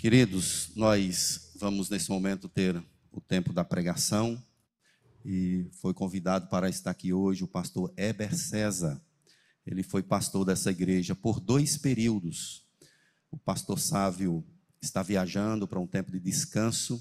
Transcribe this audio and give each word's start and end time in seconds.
Queridos, 0.00 0.70
nós 0.74 1.52
vamos 1.56 1.90
nesse 1.90 2.08
momento 2.08 2.48
ter 2.48 2.82
o 3.12 3.20
tempo 3.20 3.52
da 3.52 3.62
pregação 3.62 4.42
e 5.22 5.68
foi 5.72 5.92
convidado 5.92 6.48
para 6.48 6.70
estar 6.70 6.90
aqui 6.90 7.12
hoje 7.12 7.44
o 7.44 7.46
pastor 7.46 7.92
Eber 7.98 8.34
César. 8.34 8.98
Ele 9.66 9.82
foi 9.82 10.02
pastor 10.02 10.46
dessa 10.46 10.70
igreja 10.70 11.14
por 11.14 11.38
dois 11.38 11.76
períodos. 11.76 12.66
O 13.30 13.36
pastor 13.36 13.78
Sávio 13.78 14.42
está 14.80 15.02
viajando 15.02 15.68
para 15.68 15.78
um 15.78 15.86
tempo 15.86 16.10
de 16.10 16.18
descanso. 16.18 16.98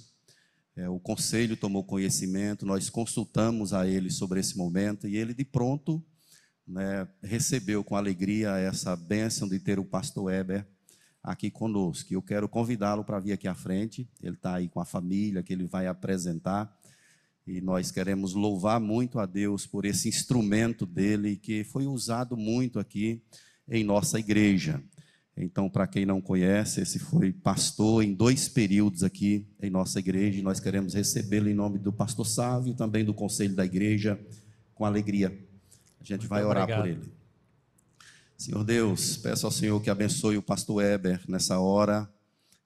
É, 0.75 0.89
o 0.89 0.99
conselho 0.99 1.55
tomou 1.55 1.85
conhecimento, 1.85 2.65
nós 2.65 2.89
consultamos 2.89 3.71
a 3.71 3.87
ele 3.87 4.11
sobre 4.11 4.41
esse 4.41 4.57
momento 4.57 5.07
e 5.07 5.15
ele 5.15 5.33
de 5.33 5.45
pronto 5.45 6.05
né, 6.67 7.07
recebeu 7.23 7.81
com 7.81 7.95
alegria 7.95 8.57
essa 8.57 8.93
bênção 8.93 9.47
de 9.47 9.57
ter 9.57 9.79
o 9.79 9.85
pastor 9.85 10.33
Eber 10.33 10.67
aqui 11.31 11.51
conosco. 11.51 12.11
Eu 12.11 12.21
quero 12.23 12.49
convidá-lo 12.49 13.03
para 13.03 13.19
vir 13.19 13.33
aqui 13.33 13.47
à 13.47 13.53
frente. 13.53 14.07
Ele 14.21 14.33
está 14.33 14.55
aí 14.55 14.67
com 14.67 14.79
a 14.79 14.85
família 14.85 15.43
que 15.43 15.53
ele 15.53 15.65
vai 15.65 15.85
apresentar. 15.85 16.75
E 17.45 17.61
nós 17.61 17.91
queremos 17.91 18.33
louvar 18.33 18.79
muito 18.79 19.19
a 19.19 19.25
Deus 19.25 19.65
por 19.65 19.85
esse 19.85 20.09
instrumento 20.09 20.85
dele 20.85 21.35
que 21.35 21.63
foi 21.63 21.85
usado 21.85 22.35
muito 22.35 22.79
aqui 22.79 23.21
em 23.67 23.83
nossa 23.83 24.19
igreja. 24.19 24.81
Então, 25.37 25.69
para 25.69 25.87
quem 25.87 26.05
não 26.05 26.19
conhece, 26.19 26.81
esse 26.81 26.99
foi 26.99 27.31
pastor 27.31 28.03
em 28.03 28.13
dois 28.13 28.49
períodos 28.49 29.03
aqui 29.03 29.47
em 29.61 29.69
nossa 29.69 29.99
igreja. 29.99 30.39
E 30.39 30.41
nós 30.41 30.59
queremos 30.59 30.95
recebê-lo 30.95 31.47
em 31.47 31.53
nome 31.53 31.77
do 31.77 31.93
pastor 31.93 32.25
Sávio 32.25 32.71
e 32.71 32.75
também 32.75 33.05
do 33.05 33.13
conselho 33.13 33.55
da 33.55 33.65
igreja 33.65 34.19
com 34.73 34.83
alegria. 34.83 35.27
A 36.01 36.03
gente 36.03 36.21
muito 36.21 36.29
vai 36.29 36.43
orar 36.43 36.63
obrigado. 36.63 36.81
por 36.81 36.89
ele. 36.89 37.18
Senhor 38.39 38.63
Deus, 38.63 39.17
peço 39.17 39.45
ao 39.45 39.51
Senhor 39.51 39.81
que 39.81 39.89
abençoe 39.89 40.37
o 40.37 40.41
pastor 40.41 40.81
Eber 40.81 41.21
nessa 41.27 41.59
hora, 41.59 42.09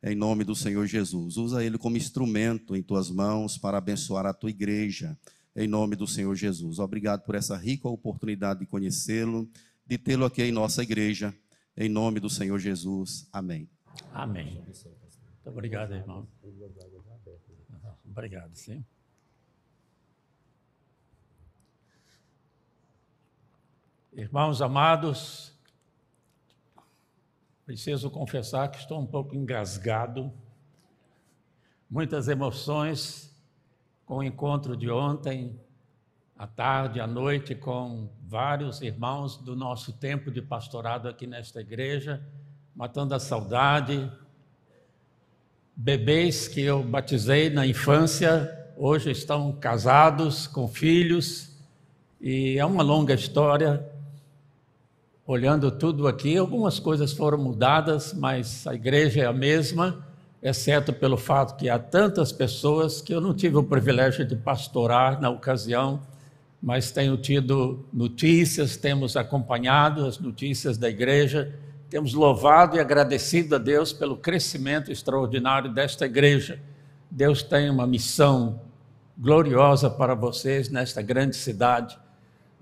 em 0.03 0.13
nome 0.13 0.43
do 0.43 0.55
Senhor 0.55 0.85
Jesus. 0.85 1.35
Usa 1.35 1.65
ele 1.65 1.79
como 1.79 1.97
instrumento 1.97 2.75
em 2.75 2.83
tuas 2.83 3.09
mãos 3.09 3.57
para 3.57 3.79
abençoar 3.79 4.27
a 4.27 4.35
tua 4.35 4.51
igreja, 4.51 5.17
em 5.55 5.67
nome 5.67 5.95
do 5.95 6.05
Senhor 6.05 6.35
Jesus. 6.35 6.77
Obrigado 6.77 7.23
por 7.23 7.33
essa 7.33 7.57
rica 7.57 7.89
oportunidade 7.89 8.59
de 8.59 8.67
conhecê-lo, 8.67 9.49
de 9.83 9.97
tê-lo 9.97 10.25
aqui 10.25 10.43
em 10.43 10.51
nossa 10.51 10.83
igreja, 10.83 11.35
em 11.75 11.89
nome 11.89 12.19
do 12.19 12.29
Senhor 12.29 12.59
Jesus. 12.59 13.27
Amém. 13.33 13.67
Amém. 14.13 14.63
Muito 14.63 15.47
obrigado, 15.47 15.95
irmão. 15.95 16.27
Obrigado, 18.05 18.55
sim. 18.55 18.85
Irmãos 24.15 24.61
amados, 24.61 25.52
Preciso 27.65 28.11
confessar 28.11 28.67
que 28.67 28.77
estou 28.77 28.99
um 28.99 29.05
pouco 29.05 29.33
engasgado, 29.33 30.33
muitas 31.89 32.27
emoções 32.27 33.33
com 34.05 34.17
o 34.17 34.23
encontro 34.23 34.75
de 34.75 34.91
ontem, 34.91 35.57
à 36.37 36.45
tarde, 36.45 36.99
à 36.99 37.07
noite, 37.07 37.55
com 37.55 38.09
vários 38.27 38.81
irmãos 38.81 39.37
do 39.37 39.55
nosso 39.55 39.93
tempo 39.93 40.29
de 40.29 40.41
pastorado 40.41 41.07
aqui 41.07 41.25
nesta 41.25 41.61
igreja, 41.61 42.21
matando 42.75 43.15
a 43.15 43.19
saudade. 43.19 44.11
Bebês 45.73 46.49
que 46.49 46.59
eu 46.59 46.83
batizei 46.83 47.49
na 47.49 47.65
infância, 47.65 48.73
hoje 48.75 49.09
estão 49.09 49.53
casados, 49.53 50.47
com 50.47 50.67
filhos, 50.67 51.57
e 52.19 52.57
é 52.57 52.65
uma 52.65 52.83
longa 52.83 53.13
história 53.13 53.89
olhando 55.25 55.71
tudo 55.71 56.07
aqui, 56.07 56.37
algumas 56.37 56.79
coisas 56.79 57.13
foram 57.13 57.37
mudadas, 57.37 58.13
mas 58.13 58.67
a 58.67 58.75
igreja 58.75 59.21
é 59.21 59.25
a 59.25 59.33
mesma, 59.33 60.05
exceto 60.41 60.91
pelo 60.91 61.17
fato 61.17 61.55
que 61.55 61.69
há 61.69 61.79
tantas 61.79 62.31
pessoas 62.31 63.01
que 63.01 63.13
eu 63.13 63.21
não 63.21 63.33
tive 63.33 63.55
o 63.55 63.63
privilégio 63.63 64.25
de 64.25 64.35
pastorar 64.35 65.21
na 65.21 65.29
ocasião, 65.29 66.01
mas 66.61 66.91
tenho 66.91 67.15
tido 67.17 67.85
notícias, 67.91 68.75
temos 68.75 69.15
acompanhado 69.15 70.05
as 70.05 70.19
notícias 70.19 70.77
da 70.77 70.89
igreja, 70.89 71.53
temos 71.89 72.13
louvado 72.13 72.75
e 72.75 72.79
agradecido 72.79 73.55
a 73.55 73.57
Deus 73.57 73.93
pelo 73.93 74.17
crescimento 74.17 74.91
extraordinário 74.91 75.71
desta 75.71 76.05
igreja. 76.05 76.59
Deus 77.09 77.43
tem 77.43 77.69
uma 77.69 77.85
missão 77.85 78.61
gloriosa 79.17 79.89
para 79.89 80.15
vocês 80.15 80.69
nesta 80.69 81.01
grande 81.01 81.35
cidade. 81.35 81.97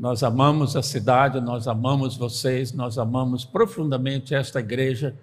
Nós 0.01 0.23
amamos 0.23 0.75
a 0.75 0.81
cidade, 0.81 1.39
nós 1.39 1.67
amamos 1.67 2.17
vocês, 2.17 2.73
nós 2.73 2.97
amamos 2.97 3.45
profundamente 3.45 4.33
esta 4.33 4.59
igreja. 4.59 5.15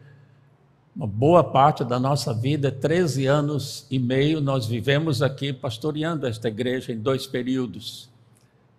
Uma 0.94 1.04
boa 1.04 1.42
parte 1.42 1.84
da 1.84 1.98
nossa 1.98 2.32
vida, 2.32 2.70
13 2.70 3.26
anos 3.26 3.88
e 3.90 3.98
meio, 3.98 4.40
nós 4.40 4.66
vivemos 4.66 5.20
aqui 5.20 5.52
pastoreando 5.52 6.28
esta 6.28 6.46
igreja 6.46 6.92
em 6.92 6.96
dois 6.96 7.26
períodos. 7.26 8.08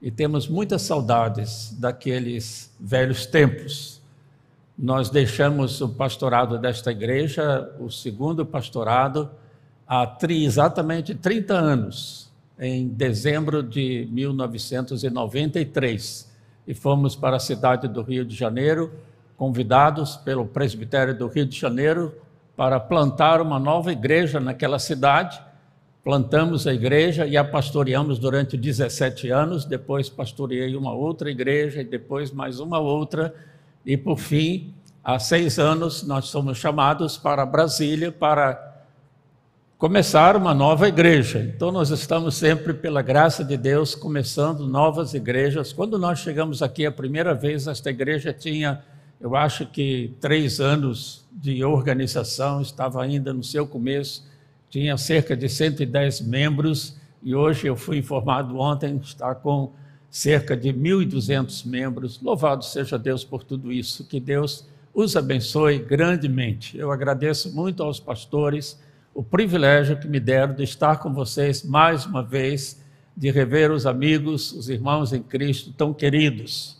E 0.01 0.09
temos 0.09 0.47
muitas 0.47 0.83
saudades 0.83 1.75
daqueles 1.77 2.73
velhos 2.79 3.25
tempos. 3.25 4.01
Nós 4.77 5.09
deixamos 5.09 5.81
o 5.81 5.89
pastorado 5.89 6.57
desta 6.57 6.91
igreja, 6.91 7.75
o 7.77 7.91
segundo 7.91 8.45
pastorado, 8.45 9.29
há 9.85 10.17
exatamente 10.29 11.13
30 11.13 11.53
anos 11.53 12.28
em 12.59 12.89
dezembro 12.89 13.63
de 13.63 14.07
1993 14.11 16.29
e 16.67 16.73
fomos 16.73 17.15
para 17.15 17.37
a 17.37 17.39
cidade 17.39 17.87
do 17.87 18.01
Rio 18.01 18.25
de 18.25 18.35
Janeiro, 18.35 18.91
convidados 19.37 20.17
pelo 20.17 20.45
presbitério 20.45 21.17
do 21.17 21.27
Rio 21.27 21.45
de 21.45 21.57
Janeiro 21.57 22.13
para 22.57 22.77
plantar 22.79 23.41
uma 23.41 23.57
nova 23.57 23.93
igreja 23.93 24.41
naquela 24.41 24.77
cidade. 24.77 25.41
Plantamos 26.03 26.67
a 26.67 26.73
igreja 26.73 27.25
e 27.25 27.37
a 27.37 27.43
pastoreamos 27.43 28.19
durante 28.19 28.57
17 28.57 29.29
anos, 29.29 29.63
depois 29.63 30.09
pastoreei 30.09 30.75
uma 30.75 30.93
outra 30.93 31.31
igreja 31.31 31.79
e 31.81 31.85
depois 31.85 32.31
mais 32.31 32.59
uma 32.59 32.79
outra, 32.79 33.33
e 33.85 33.95
por 33.95 34.17
fim, 34.17 34.73
há 35.01 35.17
seis 35.17 35.57
anos, 35.57 36.03
nós 36.03 36.25
somos 36.25 36.57
chamados 36.57 37.17
para 37.17 37.45
Brasília 37.45 38.11
para 38.11 38.68
começar 39.79 40.35
uma 40.35 40.53
nova 40.53 40.89
igreja. 40.89 41.39
Então, 41.39 41.71
nós 41.71 41.89
estamos 41.89 42.35
sempre, 42.35 42.73
pela 42.73 43.01
graça 43.01 43.45
de 43.45 43.55
Deus, 43.55 43.95
começando 43.95 44.67
novas 44.67 45.13
igrejas. 45.13 45.71
Quando 45.71 45.97
nós 45.97 46.19
chegamos 46.19 46.61
aqui 46.61 46.85
a 46.85 46.91
primeira 46.91 47.33
vez, 47.33 47.65
esta 47.65 47.89
igreja 47.89 48.33
tinha, 48.33 48.83
eu 49.21 49.37
acho 49.37 49.65
que, 49.65 50.13
três 50.19 50.59
anos 50.59 51.25
de 51.31 51.63
organização, 51.63 52.61
estava 52.61 53.01
ainda 53.01 53.31
no 53.31 53.41
seu 53.41 53.65
começo, 53.65 54.27
tinha 54.69 54.97
cerca 54.97 55.33
de 55.33 55.47
110 55.47 56.19
membros, 56.27 56.97
e 57.23 57.33
hoje 57.33 57.65
eu 57.65 57.77
fui 57.77 57.99
informado 57.99 58.57
ontem, 58.57 58.97
está 58.97 59.33
com 59.33 59.71
cerca 60.09 60.57
de 60.57 60.73
1.200 60.73 61.65
membros. 61.65 62.21
Louvado 62.21 62.65
seja 62.65 62.99
Deus 62.99 63.23
por 63.23 63.45
tudo 63.45 63.71
isso, 63.71 64.05
que 64.05 64.19
Deus 64.19 64.67
os 64.93 65.15
abençoe 65.15 65.79
grandemente. 65.79 66.77
Eu 66.77 66.91
agradeço 66.91 67.55
muito 67.55 67.81
aos 67.81 67.97
pastores 67.97 68.77
o 69.13 69.23
privilégio 69.23 69.99
que 69.99 70.07
me 70.07 70.19
deram 70.19 70.55
de 70.55 70.63
estar 70.63 70.97
com 70.97 71.13
vocês 71.13 71.63
mais 71.63 72.05
uma 72.05 72.23
vez, 72.23 72.83
de 73.15 73.29
rever 73.31 73.71
os 73.71 73.85
amigos, 73.85 74.51
os 74.51 74.69
irmãos 74.69 75.11
em 75.11 75.21
Cristo 75.21 75.73
tão 75.73 75.93
queridos. 75.93 76.79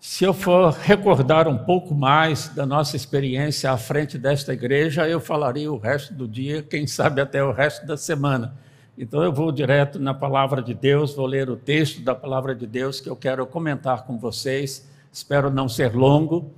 Se 0.00 0.24
eu 0.24 0.34
for 0.34 0.72
recordar 0.72 1.46
um 1.46 1.58
pouco 1.58 1.94
mais 1.94 2.48
da 2.48 2.66
nossa 2.66 2.96
experiência 2.96 3.70
à 3.70 3.76
frente 3.76 4.18
desta 4.18 4.52
igreja, 4.52 5.08
eu 5.08 5.20
falaria 5.20 5.70
o 5.70 5.78
resto 5.78 6.12
do 6.14 6.26
dia, 6.26 6.62
quem 6.62 6.86
sabe 6.86 7.20
até 7.20 7.44
o 7.44 7.52
resto 7.52 7.86
da 7.86 7.96
semana. 7.96 8.56
Então 8.98 9.22
eu 9.22 9.32
vou 9.32 9.52
direto 9.52 9.98
na 9.98 10.12
palavra 10.12 10.62
de 10.62 10.74
Deus, 10.74 11.14
vou 11.14 11.26
ler 11.26 11.48
o 11.48 11.56
texto 11.56 12.02
da 12.02 12.14
palavra 12.14 12.54
de 12.54 12.66
Deus 12.66 13.00
que 13.00 13.08
eu 13.08 13.16
quero 13.16 13.46
comentar 13.46 14.04
com 14.04 14.18
vocês. 14.18 14.90
Espero 15.12 15.50
não 15.50 15.68
ser 15.68 15.94
longo. 15.94 16.52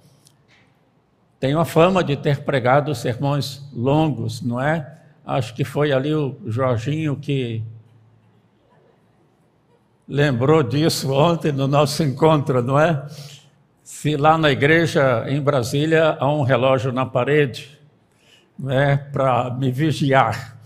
Tenho 1.43 1.59
a 1.59 1.65
fama 1.65 2.05
de 2.05 2.17
ter 2.17 2.45
pregado 2.45 2.95
sermões 2.95 3.69
longos, 3.75 4.41
não 4.43 4.61
é? 4.61 4.97
Acho 5.27 5.53
que 5.53 5.65
foi 5.65 5.91
ali 5.91 6.15
o 6.15 6.39
Jorginho 6.47 7.17
que 7.17 7.65
lembrou 10.07 10.63
disso 10.63 11.13
ontem 11.13 11.51
no 11.51 11.67
nosso 11.67 12.01
encontro, 12.05 12.63
não 12.63 12.79
é? 12.79 13.05
Se 13.83 14.17
lá 14.17 14.39
na 14.39 14.53
igreja 14.53 15.25
em 15.27 15.41
Brasília 15.43 16.17
há 16.21 16.33
um 16.33 16.43
relógio 16.43 16.93
na 16.93 17.05
parede, 17.05 17.77
não 18.57 18.71
é? 18.71 18.97
Para 18.97 19.51
me 19.51 19.73
vigiar. 19.73 20.57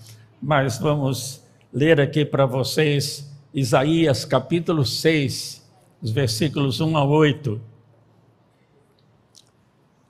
Mas 0.42 0.76
vamos 0.76 1.42
ler 1.72 1.98
aqui 2.02 2.22
para 2.22 2.44
vocês 2.44 3.34
Isaías 3.54 4.26
capítulo 4.26 4.84
6, 4.84 5.66
os 6.02 6.10
versículos 6.10 6.82
1 6.82 6.98
a 6.98 7.02
8. 7.02 7.75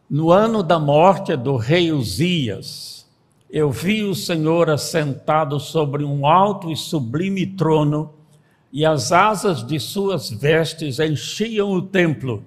No 0.08 0.31
ano 0.31 0.62
da 0.62 0.79
morte 0.79 1.37
do 1.37 1.56
rei 1.56 1.91
Uzias, 1.91 3.05
eu 3.50 3.73
vi 3.73 4.05
o 4.05 4.14
Senhor 4.14 4.70
assentado 4.70 5.58
sobre 5.58 6.05
um 6.05 6.25
alto 6.25 6.70
e 6.70 6.76
sublime 6.76 7.44
trono, 7.44 8.14
e 8.73 8.87
as 8.87 9.11
asas 9.11 9.67
de 9.67 9.81
suas 9.81 10.31
vestes 10.31 11.00
enchiam 11.00 11.73
o 11.73 11.82
templo. 11.82 12.44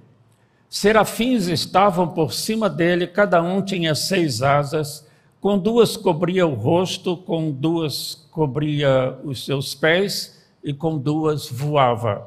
Serafins 0.70 1.48
estavam 1.48 2.08
por 2.08 2.32
cima 2.32 2.70
dele, 2.70 3.06
cada 3.06 3.44
um 3.44 3.62
tinha 3.62 3.94
seis 3.94 4.42
asas, 4.42 5.06
com 5.42 5.60
duas 5.60 5.98
cobria 5.98 6.48
o 6.48 6.54
rosto, 6.54 7.18
com 7.18 7.52
duas 7.52 8.26
cobria 8.32 9.20
os 9.22 9.44
seus 9.44 9.76
pés 9.76 10.42
e 10.64 10.74
com 10.74 10.98
duas 10.98 11.50
voava. 11.50 12.26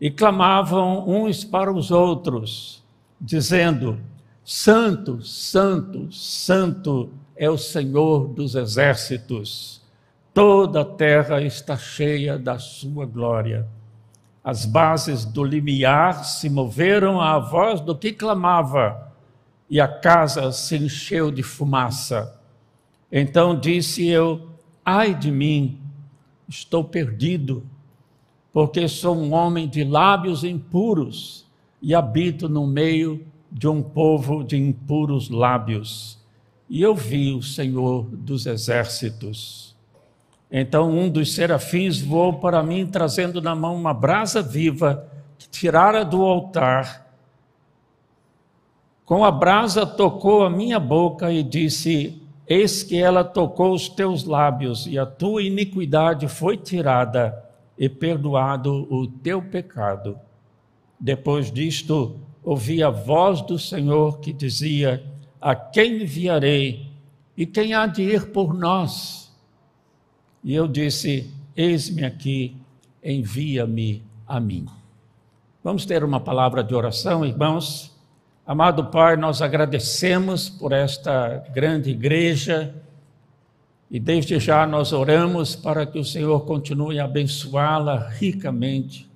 E 0.00 0.12
clamavam 0.12 1.08
uns 1.08 1.42
para 1.42 1.72
os 1.72 1.90
outros, 1.90 2.84
dizendo: 3.20 3.98
Santo, 4.44 5.22
Santo, 5.22 6.10
Santo 6.12 7.10
é 7.36 7.48
o 7.48 7.58
Senhor 7.58 8.28
dos 8.28 8.54
exércitos. 8.54 9.82
Toda 10.32 10.80
a 10.80 10.84
terra 10.84 11.42
está 11.42 11.76
cheia 11.76 12.38
da 12.38 12.58
sua 12.58 13.04
glória. 13.04 13.66
As 14.42 14.64
bases 14.64 15.24
do 15.24 15.44
limiar 15.44 16.24
se 16.24 16.48
moveram 16.48 17.20
à 17.20 17.38
voz 17.38 17.80
do 17.80 17.96
que 17.96 18.12
clamava, 18.12 19.12
e 19.68 19.80
a 19.80 19.86
casa 19.86 20.50
se 20.50 20.76
encheu 20.76 21.30
de 21.30 21.42
fumaça. 21.42 22.40
Então 23.12 23.58
disse 23.58 24.06
eu: 24.08 24.48
Ai 24.84 25.14
de 25.14 25.30
mim, 25.30 25.78
estou 26.48 26.82
perdido, 26.82 27.64
porque 28.52 28.88
sou 28.88 29.16
um 29.16 29.32
homem 29.32 29.68
de 29.68 29.84
lábios 29.84 30.42
impuros 30.42 31.46
e 31.80 31.94
habito 31.94 32.48
no 32.48 32.66
meio 32.66 33.24
de 33.50 33.66
um 33.68 33.82
povo 33.82 34.44
de 34.44 34.56
impuros 34.56 35.28
lábios. 35.28 36.18
E 36.68 36.80
eu 36.82 36.94
vi 36.94 37.32
o 37.34 37.42
Senhor 37.42 38.04
dos 38.04 38.46
exércitos. 38.46 39.76
Então 40.50 40.90
um 40.90 41.08
dos 41.08 41.34
serafins 41.34 42.00
voou 42.00 42.34
para 42.34 42.62
mim, 42.62 42.86
trazendo 42.86 43.40
na 43.40 43.54
mão 43.54 43.74
uma 43.74 43.94
brasa 43.94 44.42
viva 44.42 45.08
que 45.38 45.48
tirara 45.48 46.04
do 46.04 46.22
altar. 46.22 47.08
Com 49.04 49.24
a 49.24 49.30
brasa 49.30 49.84
tocou 49.84 50.44
a 50.44 50.50
minha 50.50 50.78
boca 50.78 51.32
e 51.32 51.42
disse: 51.42 52.22
Eis 52.46 52.82
que 52.82 52.96
ela 52.96 53.24
tocou 53.24 53.72
os 53.72 53.88
teus 53.88 54.24
lábios, 54.24 54.86
e 54.86 54.98
a 54.98 55.06
tua 55.06 55.42
iniquidade 55.42 56.28
foi 56.28 56.56
tirada, 56.56 57.44
e 57.78 57.88
perdoado 57.88 58.86
o 58.92 59.06
teu 59.06 59.40
pecado. 59.40 60.18
Depois 60.98 61.50
disto, 61.50 62.20
ouvi 62.42 62.82
a 62.82 62.90
voz 62.90 63.42
do 63.42 63.58
Senhor 63.58 64.20
que 64.20 64.32
dizia: 64.32 65.02
A 65.40 65.54
quem 65.54 66.02
enviarei? 66.02 66.88
E 67.36 67.46
quem 67.46 67.72
há 67.72 67.86
de 67.86 68.02
ir 68.02 68.32
por 68.32 68.54
nós? 68.54 69.32
E 70.42 70.54
eu 70.54 70.66
disse: 70.66 71.30
Eis-me 71.56 72.04
aqui, 72.04 72.56
envia-me 73.02 74.02
a 74.26 74.38
mim. 74.38 74.66
Vamos 75.62 75.84
ter 75.84 76.04
uma 76.04 76.20
palavra 76.20 76.62
de 76.62 76.74
oração, 76.74 77.24
irmãos. 77.24 77.90
Amado 78.46 78.86
Pai, 78.86 79.16
nós 79.16 79.42
agradecemos 79.42 80.48
por 80.48 80.72
esta 80.72 81.44
grande 81.52 81.90
igreja 81.90 82.74
e 83.90 83.98
desde 83.98 84.38
já 84.38 84.66
nós 84.66 84.92
oramos 84.92 85.54
para 85.56 85.84
que 85.84 85.98
o 85.98 86.04
Senhor 86.04 86.40
continue 86.46 86.98
a 86.98 87.04
abençoá-la 87.04 88.08
ricamente 88.08 89.09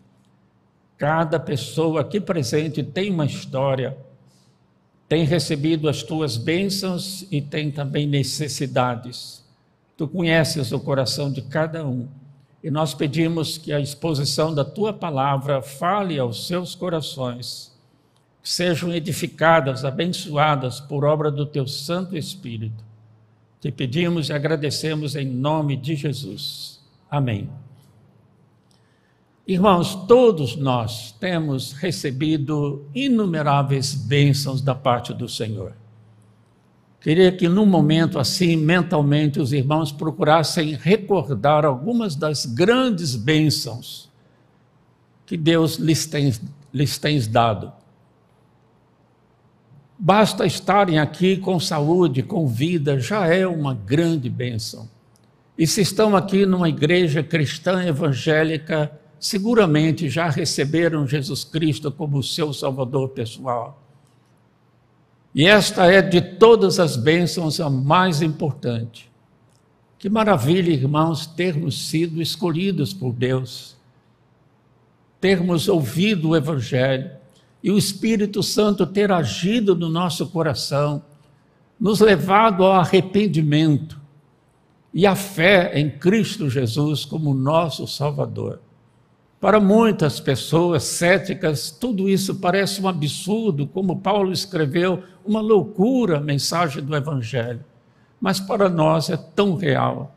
Cada 0.97 1.41
pessoa 1.41 2.01
aqui 2.01 2.21
presente 2.21 2.83
tem 2.83 3.11
uma 3.11 3.27
história, 3.27 3.97
tem 5.09 5.25
recebido 5.25 5.89
as 5.89 6.03
tuas 6.03 6.37
bênçãos 6.37 7.27
e 7.31 7.41
tem 7.41 7.71
também 7.71 8.07
necessidades. 8.07 9.45
Tu 9.97 10.09
conheces 10.09 10.73
o 10.73 10.81
coração 10.81 11.31
de 11.31 11.43
cada 11.43 11.87
um. 11.87 12.09
E 12.63 12.71
nós 12.71 12.95
pedimos 12.95 13.59
que 13.59 13.73
a 13.73 13.79
exposição 13.79 14.55
da 14.55 14.65
tua 14.65 14.93
palavra 14.93 15.61
fale 15.61 16.19
aos 16.19 16.47
seus 16.47 16.75
corações, 16.75 17.71
que 18.43 18.49
sejam 18.49 18.93
edificadas, 18.93 19.85
abençoadas 19.85 20.81
por 20.81 21.05
obra 21.05 21.31
do 21.31 21.45
teu 21.45 21.67
Santo 21.67 22.17
Espírito. 22.17 22.83
Te 23.61 23.71
pedimos 23.71 24.31
e 24.31 24.33
agradecemos 24.33 25.15
em 25.15 25.27
nome 25.27 25.77
de 25.77 25.95
Jesus. 25.95 26.81
Amém. 27.11 27.51
Irmãos, 29.47 29.95
todos 30.07 30.57
nós 30.57 31.13
temos 31.13 31.73
recebido 31.73 32.87
inumeráveis 32.95 33.95
bênçãos 33.95 34.63
da 34.63 34.75
parte 34.75 35.13
do 35.13 35.29
Senhor. 35.29 35.75
Queria 36.99 37.31
que 37.31 37.47
num 37.47 37.67
momento 37.67 38.19
assim, 38.19 38.57
mentalmente, 38.57 39.39
os 39.39 39.53
irmãos 39.53 39.93
procurassem 39.93 40.75
recordar 40.75 41.67
algumas 41.67 42.17
das 42.17 42.47
grandes 42.47 43.15
bênçãos 43.15 44.11
que 45.27 45.37
Deus 45.37 45.77
lhes 45.77 46.07
tem, 46.07 46.33
lhes 46.73 46.97
tem 46.97 47.21
dado. 47.29 47.71
Basta 49.99 50.47
estarem 50.47 50.99
aqui 50.99 51.37
com 51.37 51.61
saúde, 51.61 52.23
com 52.23 52.47
vida, 52.47 52.99
já 52.99 53.27
é 53.27 53.47
uma 53.47 53.75
grande 53.75 54.31
bênção. 54.31 54.89
E 55.59 55.67
se 55.67 55.83
estão 55.83 56.17
aqui 56.17 56.47
numa 56.47 56.71
igreja 56.71 57.23
cristã 57.23 57.85
evangélica, 57.85 58.91
seguramente 59.25 60.11
já 60.11 60.29
receberam 60.29 61.09
Jesus 61.09 61.45
Cristo 61.45 61.91
como 61.91 62.23
seu 62.23 62.53
Salvador 62.53 63.09
pessoal. 63.09 63.83
E 65.35 65.47
esta 65.47 65.91
é 65.91 66.03
de 66.03 66.21
todas 66.21 66.79
as 66.79 66.95
bênçãos 66.95 67.59
a 67.59 67.71
mais 67.71 68.21
importante. 68.21 69.11
Que 69.99 70.11
maravilha, 70.11 70.71
irmãos, 70.71 71.27
termos 71.27 71.89
sido 71.89 72.21
escolhidos 72.21 72.93
por 72.93 73.15
Deus, 73.15 73.79
termos 75.19 75.69
ouvido 75.69 76.29
o 76.29 76.37
Evangelho 76.37 77.11
e 77.63 77.71
o 77.71 77.79
Espírito 77.79 78.43
Santo 78.43 78.87
ter 78.87 79.11
agido 79.11 79.75
no 79.75 79.89
nosso 79.89 80.27
coração, 80.27 81.03
nos 81.81 81.99
levado 81.99 82.63
ao 82.63 82.73
arrependimento 82.73 83.99
e 84.93 85.07
à 85.07 85.17
fé 85.17 85.81
em 85.81 85.89
Cristo 85.89 86.51
Jesus 86.51 87.07
como 87.07 87.33
nosso 87.33 87.87
Salvador. 87.87 88.61
Para 89.41 89.61
muitas 89.61 90.21
pessoas 90.21 90.85
céticas, 90.85 91.71
tudo 91.71 92.09
isso 92.09 92.37
parece 92.37 92.81
um 92.81 92.89
absurdo, 92.89 93.67
como 93.67 94.01
Paulo 94.01 94.33
escreveu, 94.33 95.03
uma 95.25 95.41
loucura 95.41 96.19
a 96.19 96.21
mensagem 96.21 96.83
do 96.83 96.97
Evangelho. 96.97 97.65
Mas 98.21 98.41
para 98.41 98.69
nós 98.69 99.11
é 99.11 99.17
tão 99.17 99.55
real. 99.55 100.15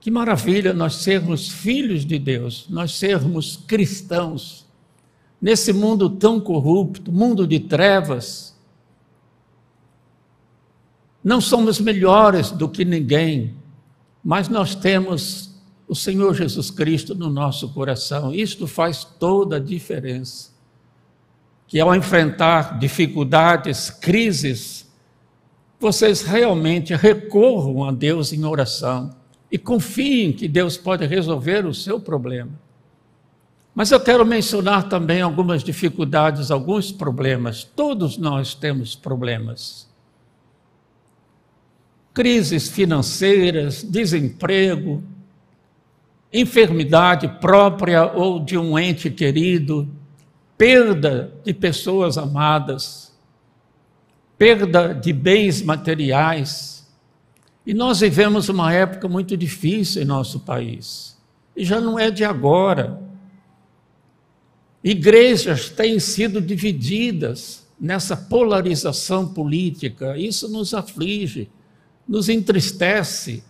Que 0.00 0.10
maravilha 0.10 0.72
nós 0.72 0.94
sermos 0.94 1.48
filhos 1.48 2.06
de 2.06 2.18
Deus, 2.18 2.66
nós 2.70 2.94
sermos 2.94 3.56
cristãos. 3.66 4.66
Nesse 5.40 5.72
mundo 5.72 6.08
tão 6.08 6.40
corrupto, 6.40 7.12
mundo 7.12 7.46
de 7.46 7.60
trevas, 7.60 8.56
não 11.22 11.40
somos 11.40 11.80
melhores 11.80 12.52
do 12.52 12.68
que 12.68 12.84
ninguém, 12.84 13.56
mas 14.22 14.48
nós 14.48 14.76
temos 14.76 15.45
o 15.88 15.94
Senhor 15.94 16.34
Jesus 16.34 16.70
Cristo 16.70 17.14
no 17.14 17.30
nosso 17.30 17.68
coração. 17.70 18.34
Isto 18.34 18.66
faz 18.66 19.04
toda 19.04 19.56
a 19.56 19.60
diferença. 19.60 20.50
Que 21.68 21.80
ao 21.80 21.94
enfrentar 21.94 22.78
dificuldades, 22.78 23.90
crises, 23.90 24.90
vocês 25.78 26.22
realmente 26.22 26.94
recorram 26.94 27.84
a 27.84 27.92
Deus 27.92 28.32
em 28.32 28.44
oração 28.44 29.14
e 29.50 29.58
confiem 29.58 30.32
que 30.32 30.48
Deus 30.48 30.76
pode 30.76 31.06
resolver 31.06 31.66
o 31.66 31.74
seu 31.74 32.00
problema. 32.00 32.52
Mas 33.74 33.90
eu 33.90 34.00
quero 34.00 34.24
mencionar 34.24 34.88
também 34.88 35.20
algumas 35.20 35.62
dificuldades, 35.62 36.50
alguns 36.50 36.90
problemas. 36.90 37.62
Todos 37.62 38.16
nós 38.16 38.54
temos 38.54 38.94
problemas. 38.94 39.86
Crises 42.14 42.70
financeiras, 42.70 43.82
desemprego, 43.82 45.02
enfermidade 46.40 47.28
própria 47.40 48.12
ou 48.12 48.38
de 48.38 48.58
um 48.58 48.78
ente 48.78 49.10
querido, 49.10 49.88
perda 50.56 51.32
de 51.44 51.54
pessoas 51.54 52.18
amadas, 52.18 53.12
perda 54.36 54.92
de 54.92 55.12
bens 55.12 55.62
materiais. 55.62 56.86
E 57.66 57.72
nós 57.72 58.00
vivemos 58.00 58.48
uma 58.48 58.72
época 58.72 59.08
muito 59.08 59.36
difícil 59.36 60.02
em 60.02 60.04
nosso 60.04 60.40
país. 60.40 61.16
E 61.56 61.64
já 61.64 61.80
não 61.80 61.98
é 61.98 62.10
de 62.10 62.24
agora. 62.24 63.00
Igrejas 64.84 65.70
têm 65.70 65.98
sido 65.98 66.40
divididas 66.40 67.66
nessa 67.80 68.16
polarização 68.16 69.26
política. 69.26 70.16
Isso 70.16 70.48
nos 70.48 70.74
aflige, 70.74 71.48
nos 72.06 72.28
entristece 72.28 73.42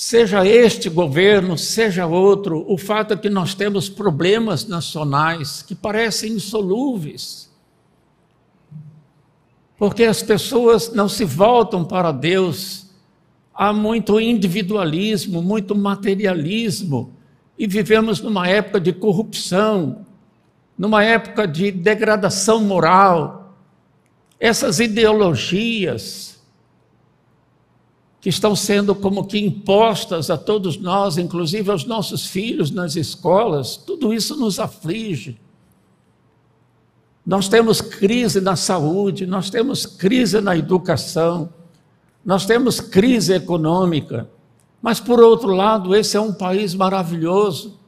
seja 0.00 0.46
este 0.46 0.88
governo, 0.88 1.58
seja 1.58 2.06
outro, 2.06 2.64
o 2.68 2.78
fato 2.78 3.14
é 3.14 3.16
que 3.16 3.28
nós 3.28 3.52
temos 3.52 3.88
problemas 3.88 4.64
nacionais 4.64 5.60
que 5.60 5.74
parecem 5.74 6.34
insolúveis. 6.34 7.52
Porque 9.76 10.04
as 10.04 10.22
pessoas 10.22 10.92
não 10.92 11.08
se 11.08 11.24
voltam 11.24 11.84
para 11.84 12.12
Deus, 12.12 12.86
há 13.52 13.72
muito 13.72 14.20
individualismo, 14.20 15.42
muito 15.42 15.74
materialismo, 15.74 17.12
e 17.58 17.66
vivemos 17.66 18.20
numa 18.20 18.46
época 18.46 18.80
de 18.80 18.92
corrupção, 18.92 20.06
numa 20.78 21.02
época 21.02 21.44
de 21.44 21.72
degradação 21.72 22.60
moral, 22.60 23.52
essas 24.38 24.78
ideologias 24.78 26.37
que 28.28 28.30
estão 28.30 28.54
sendo 28.54 28.94
como 28.94 29.24
que 29.24 29.38
impostas 29.38 30.28
a 30.28 30.36
todos 30.36 30.76
nós, 30.76 31.16
inclusive 31.16 31.70
aos 31.70 31.86
nossos 31.86 32.26
filhos 32.26 32.70
nas 32.70 32.94
escolas, 32.94 33.74
tudo 33.78 34.12
isso 34.12 34.36
nos 34.36 34.60
aflige. 34.60 35.40
Nós 37.24 37.48
temos 37.48 37.80
crise 37.80 38.38
na 38.38 38.54
saúde, 38.54 39.26
nós 39.26 39.48
temos 39.48 39.86
crise 39.86 40.42
na 40.42 40.54
educação, 40.54 41.48
nós 42.22 42.44
temos 42.44 42.80
crise 42.80 43.32
econômica, 43.32 44.28
mas 44.82 45.00
por 45.00 45.22
outro 45.22 45.48
lado, 45.54 45.96
esse 45.96 46.14
é 46.14 46.20
um 46.20 46.34
país 46.34 46.74
maravilhoso. 46.74 47.78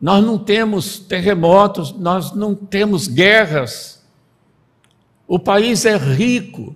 Nós 0.00 0.24
não 0.24 0.38
temos 0.38 0.98
terremotos, 0.98 1.92
nós 1.92 2.32
não 2.32 2.54
temos 2.54 3.06
guerras. 3.06 4.02
O 5.28 5.38
país 5.38 5.84
é 5.84 5.98
rico. 5.98 6.74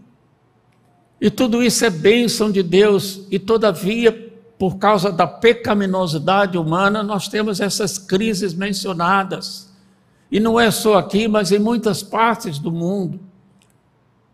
E 1.20 1.30
tudo 1.30 1.62
isso 1.62 1.85
é 1.85 1.90
bênção 1.90 2.50
de 2.50 2.62
Deus, 2.62 3.23
e 3.30 3.38
todavia, 3.38 4.12
por 4.58 4.76
causa 4.76 5.11
da 5.11 5.26
pecaminosidade 5.26 6.58
humana, 6.58 7.02
nós 7.02 7.28
temos 7.28 7.61
essas 7.61 7.99
crises 7.99 8.54
mencionadas. 8.54 9.70
E 10.30 10.38
não 10.38 10.58
é 10.58 10.70
só 10.70 10.99
aqui, 10.99 11.26
mas 11.28 11.52
em 11.52 11.58
muitas 11.58 12.02
partes 12.02 12.58
do 12.58 12.70
mundo. 12.70 13.20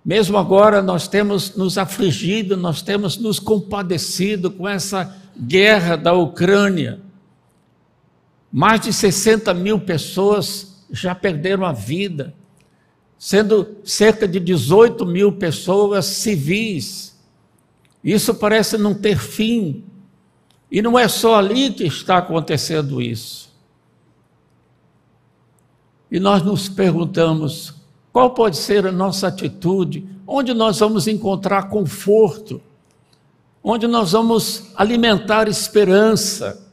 Mesmo 0.05 0.37
agora 0.37 0.83
nós 0.83 1.07
temos 1.07 1.55
nos 1.55 1.79
afligido, 1.79 2.57
nós 2.57 2.83
temos 2.83 3.17
nos 3.17 3.39
compadecido 3.39 4.51
com 4.51 4.69
essa 4.69 5.17
guerra 5.39 5.97
da 5.97 6.13
Ucrânia. 6.13 7.01
Mais 8.53 8.81
de 8.81 8.93
60 8.93 9.55
mil 9.55 9.79
pessoas 9.79 10.85
já 10.91 11.15
perderam 11.15 11.65
a 11.65 11.73
vida, 11.73 12.35
sendo 13.23 13.77
cerca 13.85 14.27
de 14.27 14.41
18 14.41 15.07
mil 15.07 15.31
pessoas 15.31 16.07
civis. 16.07 17.17
Isso 18.03 18.35
parece 18.35 18.77
não 18.77 18.95
ter 18.95 19.17
fim. 19.17 19.85
E 20.69 20.83
não 20.83 20.99
é 20.99 21.07
só 21.07 21.37
ali 21.37 21.73
que 21.73 21.85
está 21.85 22.19
acontecendo 22.19 23.01
isso. 23.01 23.49
E 26.11 26.19
nós 26.19 26.43
nos 26.43 26.69
perguntamos 26.69 27.73
qual 28.13 28.35
pode 28.35 28.57
ser 28.57 28.89
a 28.89 28.91
nossa 28.91 29.29
atitude? 29.29 30.05
Onde 30.27 30.53
nós 30.53 30.81
vamos 30.81 31.07
encontrar 31.07 31.69
conforto? 31.69 32.61
Onde 33.63 33.87
nós 33.87 34.11
vamos 34.11 34.73
alimentar 34.75 35.47
esperança? 35.47 36.69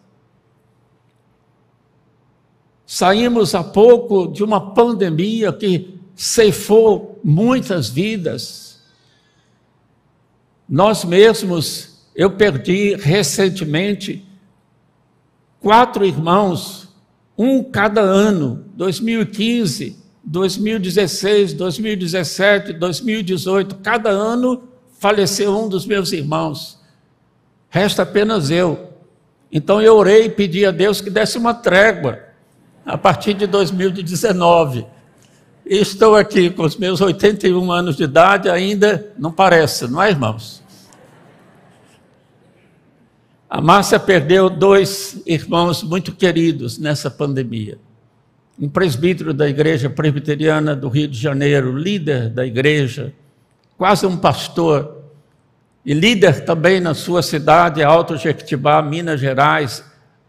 Saímos 2.87 3.53
há 3.53 3.63
pouco 3.63 4.27
de 4.27 4.43
uma 4.43 4.73
pandemia 4.73 5.53
que 5.53 5.98
ceifou 6.19 7.17
muitas 7.23 7.87
vidas. 7.87 8.81
Nós 10.67 11.05
mesmos, 11.05 12.09
eu 12.13 12.31
perdi 12.31 12.93
recentemente 12.95 14.27
quatro 15.61 16.05
irmãos, 16.05 16.89
um 17.37 17.63
cada 17.63 18.01
ano, 18.01 18.65
2015, 18.73 19.95
2016, 20.21 21.53
2017, 21.53 22.73
2018, 22.73 23.75
cada 23.75 24.09
ano 24.09 24.67
faleceu 24.99 25.57
um 25.57 25.69
dos 25.69 25.85
meus 25.85 26.11
irmãos. 26.11 26.81
Resta 27.69 28.01
apenas 28.03 28.51
eu. 28.51 28.89
Então 29.49 29.81
eu 29.81 29.95
orei 29.95 30.25
e 30.25 30.29
pedi 30.29 30.65
a 30.65 30.71
Deus 30.71 30.99
que 30.99 31.09
desse 31.09 31.37
uma 31.37 31.53
trégua 31.53 32.19
a 32.85 32.97
partir 32.97 33.35
de 33.35 33.47
2019. 33.47 34.98
Estou 35.69 36.15
aqui 36.15 36.49
com 36.49 36.63
os 36.63 36.75
meus 36.75 36.99
81 36.99 37.71
anos 37.71 37.95
de 37.95 38.03
idade, 38.03 38.49
ainda 38.49 39.13
não 39.17 39.31
parece, 39.31 39.87
não 39.87 40.01
é, 40.01 40.09
irmãos? 40.09 40.63
A 43.47 43.61
Márcia 43.61 43.99
perdeu 43.99 44.49
dois 44.49 45.21
irmãos 45.25 45.83
muito 45.83 46.13
queridos 46.13 46.77
nessa 46.77 47.09
pandemia 47.09 47.77
um 48.59 48.67
presbítero 48.67 49.33
da 49.33 49.47
igreja 49.47 49.89
presbiteriana 49.89 50.75
do 50.75 50.89
Rio 50.89 51.07
de 51.07 51.17
Janeiro, 51.17 51.77
líder 51.77 52.29
da 52.29 52.45
igreja, 52.45 53.13
quase 53.77 54.05
um 54.05 54.17
pastor, 54.17 54.97
e 55.85 55.93
líder 55.93 56.43
também 56.43 56.81
na 56.81 56.93
sua 56.93 57.21
cidade, 57.21 57.81
Alto 57.81 58.17
Jequitibá, 58.17 58.81
Minas 58.81 59.21
Gerais, 59.21 59.81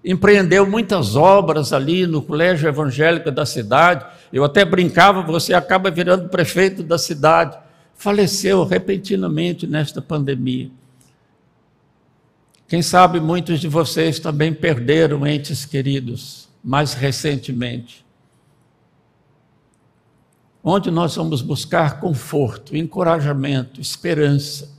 empreendeu 0.05 0.65
muitas 0.65 1.17
obras 1.17 1.73
ali 1.73 2.07
no 2.07 2.23
colégio 2.23 2.69
evangélico 2.69 3.33
da 3.33 3.45
cidade. 3.45 4.07
Eu 4.33 4.45
até 4.45 4.65
brincava, 4.65 5.23
você 5.23 5.55
acaba 5.55 5.91
virando 5.91 6.29
prefeito 6.29 6.83
da 6.83 6.99
cidade. 6.99 7.59
Faleceu 7.95 8.65
repentinamente 8.65 9.67
nesta 9.67 10.01
pandemia. 10.01 10.71
Quem 12.69 12.83
sabe 12.83 13.21
muitos 13.21 13.61
de 13.61 13.69
vocês 13.69 14.19
também 14.19 14.55
perderam 14.55 15.27
entes 15.27 15.65
queridos 15.65 16.49
mais 16.63 16.95
recentemente 16.95 18.05
onde 20.63 20.91
nós 20.91 21.17
vamos 21.17 21.43
buscar 21.43 22.01
conforto, 22.01 22.77
encorajamento, 22.77 23.81
esperança, 23.81 24.71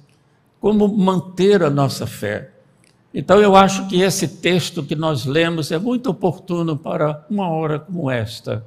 como 0.59 0.87
manter 0.87 1.63
a 1.63 1.69
nossa 1.69 2.05
fé. 2.05 2.51
Então, 3.13 3.39
eu 3.39 3.55
acho 3.55 3.87
que 3.87 4.01
esse 4.01 4.27
texto 4.27 4.83
que 4.83 4.95
nós 4.95 5.25
lemos 5.25 5.71
é 5.71 5.77
muito 5.77 6.09
oportuno 6.09 6.77
para 6.77 7.25
uma 7.29 7.49
hora 7.49 7.79
como 7.79 8.09
esta. 8.09 8.63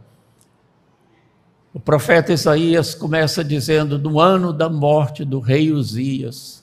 O 1.75 1.81
profeta 1.81 2.33
Isaías 2.33 2.95
começa 2.95 3.43
dizendo: 3.43 3.99
No 3.99 4.21
ano 4.21 4.53
da 4.53 4.69
morte 4.69 5.25
do 5.25 5.41
rei 5.41 5.73
Uzias, 5.73 6.63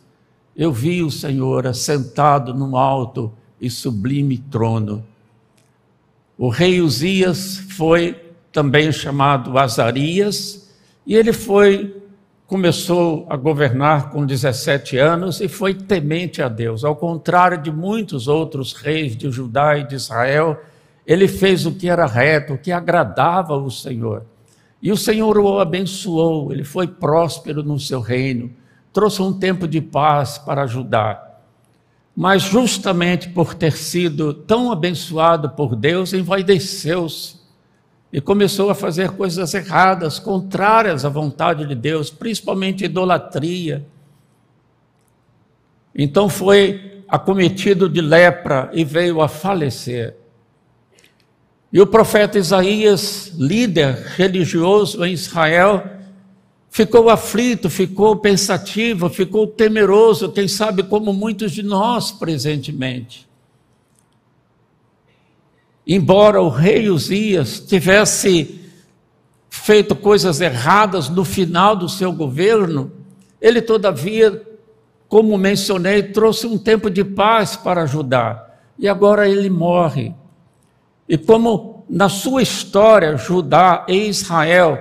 eu 0.56 0.72
vi 0.72 1.04
o 1.04 1.12
Senhor 1.12 1.68
assentado 1.68 2.54
num 2.54 2.78
alto 2.78 3.30
e 3.60 3.70
sublime 3.70 4.38
trono. 4.38 5.06
O 6.38 6.48
rei 6.48 6.80
Uzias 6.80 7.58
foi 7.76 8.18
também 8.54 8.90
chamado 8.90 9.58
Azarias, 9.58 10.72
e 11.06 11.14
ele 11.14 11.34
foi 11.34 11.98
começou 12.48 13.26
a 13.30 13.36
governar 13.36 14.12
com 14.12 14.26
17 14.26 14.98
anos 14.98 15.40
e 15.40 15.48
foi 15.48 15.74
temente 15.74 16.42
a 16.42 16.48
Deus. 16.48 16.86
Ao 16.86 16.96
contrário 16.96 17.58
de 17.58 17.72
muitos 17.72 18.30
outros 18.30 18.74
reis 18.74 19.16
de 19.16 19.30
Judá 19.30 19.78
e 19.78 19.88
de 19.88 19.96
Israel, 19.96 20.62
ele 21.06 21.28
fez 21.28 21.66
o 21.66 21.74
que 21.74 21.90
era 21.90 22.06
reto, 22.06 22.54
o 22.54 22.58
que 22.58 22.72
agradava 22.72 23.54
ao 23.54 23.70
Senhor. 23.70 24.26
E 24.82 24.92
o 24.92 24.98
Senhor 24.98 25.38
o 25.38 25.60
abençoou, 25.60 26.52
ele 26.52 26.64
foi 26.64 26.88
próspero 26.88 27.62
no 27.62 27.80
seu 27.80 28.02
reino, 28.02 28.52
trouxe 28.92 29.22
um 29.22 29.32
tempo 29.32 29.68
de 29.68 29.80
paz 29.80 30.38
para 30.38 30.64
ajudar. 30.64 31.44
Mas 32.16 32.42
justamente 32.42 33.30
por 33.30 33.54
ter 33.54 33.74
sido 33.74 34.34
tão 34.34 34.72
abençoado 34.72 35.52
por 35.52 35.76
Deus, 35.76 36.14
envaideceu-se 36.14 37.40
e 38.12 38.20
começou 38.20 38.70
a 38.70 38.76
fazer 38.76 39.12
coisas 39.12 39.54
erradas, 39.54 40.20
contrárias 40.20 41.06
à 41.06 41.10
vontade 41.10 41.66
de 41.66 41.76
Deus, 41.76 42.10
principalmente 42.10 42.84
idolatria. 42.84 43.86
Então 45.96 46.28
foi 46.28 47.04
acometido 47.08 47.88
de 47.88 48.02
lepra 48.02 48.70
e 48.74 48.84
veio 48.84 49.22
a 49.22 49.28
falecer. 49.28 50.16
E 51.74 51.80
o 51.80 51.88
profeta 51.88 52.38
Isaías, 52.38 53.32
líder 53.38 53.96
religioso 54.16 55.04
em 55.06 55.14
Israel, 55.14 55.84
ficou 56.70 57.10
aflito, 57.10 57.70
ficou 57.70 58.18
pensativo, 58.18 59.10
ficou 59.10 59.48
temeroso, 59.48 60.32
quem 60.32 60.48
sabe 60.48 60.84
como 60.84 61.14
muitos 61.14 61.52
de 61.52 61.64
nós 61.64 62.12
presentemente. 62.12 63.30
Embora 65.88 66.42
o 66.42 66.50
rei 66.50 66.90
Uzias 66.90 67.60
tivesse 67.60 68.60
feito 69.50 69.96
coisas 69.96 70.40
erradas 70.40 71.10
no 71.10 71.26
final 71.26 71.76
do 71.76 71.90
seu 71.90 72.12
governo, 72.12 72.92
ele 73.42 73.62
todavia, 73.62 74.42
como 75.08 75.38
mencionei, 75.38 76.04
trouxe 76.04 76.48
um 76.48 76.58
tempo 76.58 76.90
de 76.90 77.04
paz 77.04 77.56
para 77.56 77.84
ajudar. 77.84 78.62
E 78.78 78.88
agora 78.88 79.28
ele 79.28 79.50
morre. 79.50 80.14
E 81.12 81.18
como 81.18 81.84
na 81.90 82.08
sua 82.08 82.42
história 82.42 83.18
Judá 83.18 83.86
e 83.86 84.08
Israel 84.08 84.80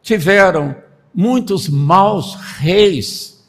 tiveram 0.00 0.76
muitos 1.12 1.68
maus 1.68 2.36
reis 2.36 3.44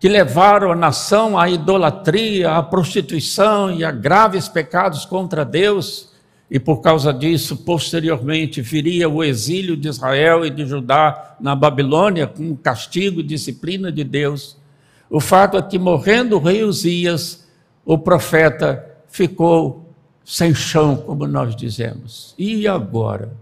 que 0.00 0.08
levaram 0.08 0.72
a 0.72 0.74
nação 0.74 1.38
à 1.38 1.48
idolatria, 1.48 2.56
à 2.56 2.60
prostituição 2.60 3.72
e 3.72 3.84
a 3.84 3.92
graves 3.92 4.48
pecados 4.48 5.04
contra 5.04 5.44
Deus, 5.44 6.12
e 6.50 6.58
por 6.58 6.80
causa 6.80 7.14
disso, 7.14 7.58
posteriormente, 7.58 8.60
viria 8.60 9.08
o 9.08 9.22
exílio 9.22 9.76
de 9.76 9.86
Israel 9.86 10.44
e 10.44 10.50
de 10.50 10.66
Judá 10.66 11.36
na 11.38 11.54
Babilônia, 11.54 12.26
com 12.26 12.56
castigo 12.56 13.20
e 13.20 13.22
disciplina 13.22 13.92
de 13.92 14.02
Deus. 14.02 14.56
O 15.08 15.20
fato 15.20 15.56
é 15.56 15.62
que, 15.62 15.78
morrendo 15.78 16.34
o 16.34 16.40
rei 16.40 16.64
Uzias, 16.64 17.46
o 17.84 17.96
profeta 17.96 18.84
ficou 19.06 19.85
sem 20.26 20.52
chão, 20.52 20.96
como 20.96 21.24
nós 21.24 21.54
dizemos. 21.54 22.34
E 22.36 22.66
agora? 22.66 23.32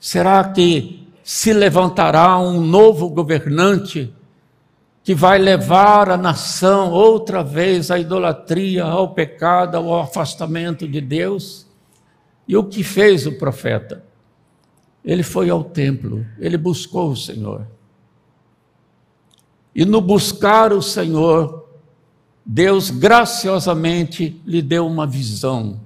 Será 0.00 0.42
que 0.42 1.06
se 1.22 1.52
levantará 1.52 2.38
um 2.38 2.62
novo 2.62 3.10
governante 3.10 4.10
que 5.04 5.14
vai 5.14 5.38
levar 5.38 6.08
a 6.08 6.16
nação 6.16 6.90
outra 6.90 7.44
vez 7.44 7.90
à 7.90 7.98
idolatria, 7.98 8.84
ao 8.84 9.12
pecado, 9.12 9.76
ao 9.76 10.00
afastamento 10.00 10.88
de 10.88 10.98
Deus? 10.98 11.66
E 12.48 12.56
o 12.56 12.64
que 12.64 12.82
fez 12.82 13.26
o 13.26 13.32
profeta? 13.32 14.02
Ele 15.04 15.22
foi 15.22 15.50
ao 15.50 15.62
templo, 15.62 16.26
ele 16.38 16.56
buscou 16.56 17.10
o 17.10 17.16
Senhor. 17.16 17.66
E 19.74 19.84
no 19.84 20.00
buscar 20.00 20.72
o 20.72 20.80
Senhor, 20.80 21.69
Deus 22.52 22.90
graciosamente 22.90 24.42
lhe 24.44 24.60
deu 24.60 24.84
uma 24.84 25.06
visão, 25.06 25.78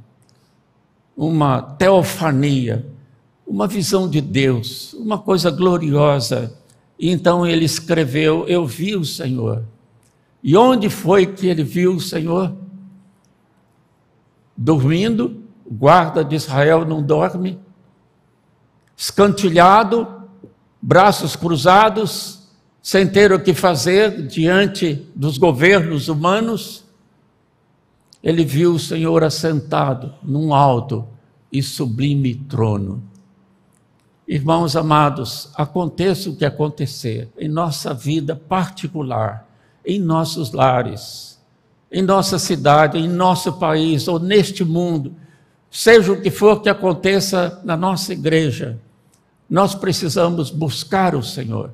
uma 1.14 1.60
teofania, 1.60 2.90
uma 3.46 3.66
visão 3.66 4.08
de 4.08 4.22
Deus, 4.22 4.94
uma 4.94 5.18
coisa 5.18 5.50
gloriosa. 5.50 6.58
E 6.98 7.10
então 7.10 7.46
ele 7.46 7.66
escreveu: 7.66 8.48
Eu 8.48 8.66
vi 8.66 8.96
o 8.96 9.04
Senhor. 9.04 9.62
E 10.42 10.56
onde 10.56 10.88
foi 10.88 11.26
que 11.26 11.46
ele 11.48 11.62
viu 11.62 11.96
o 11.96 12.00
Senhor? 12.00 12.56
Dormindo, 14.56 15.42
o 15.66 15.74
guarda 15.74 16.24
de 16.24 16.34
Israel 16.34 16.86
não 16.86 17.02
dorme, 17.02 17.58
escantilhado, 18.96 20.08
braços 20.80 21.36
cruzados, 21.36 22.33
sem 22.84 23.08
ter 23.08 23.32
o 23.32 23.40
que 23.40 23.54
fazer 23.54 24.26
diante 24.26 25.08
dos 25.16 25.38
governos 25.38 26.08
humanos, 26.08 26.84
ele 28.22 28.44
viu 28.44 28.74
o 28.74 28.78
Senhor 28.78 29.24
assentado 29.24 30.12
num 30.22 30.52
alto 30.52 31.08
e 31.50 31.62
sublime 31.62 32.34
trono. 32.34 33.02
Irmãos 34.28 34.76
amados, 34.76 35.48
aconteça 35.54 36.28
o 36.28 36.36
que 36.36 36.44
acontecer 36.44 37.30
em 37.38 37.48
nossa 37.48 37.94
vida 37.94 38.36
particular, 38.36 39.48
em 39.82 39.98
nossos 39.98 40.52
lares, 40.52 41.40
em 41.90 42.02
nossa 42.02 42.38
cidade, 42.38 42.98
em 42.98 43.08
nosso 43.08 43.54
país 43.54 44.06
ou 44.08 44.18
neste 44.18 44.62
mundo, 44.62 45.14
seja 45.70 46.12
o 46.12 46.20
que 46.20 46.30
for 46.30 46.60
que 46.60 46.68
aconteça 46.68 47.62
na 47.64 47.78
nossa 47.78 48.12
igreja, 48.12 48.78
nós 49.48 49.74
precisamos 49.74 50.50
buscar 50.50 51.14
o 51.14 51.22
Senhor 51.22 51.70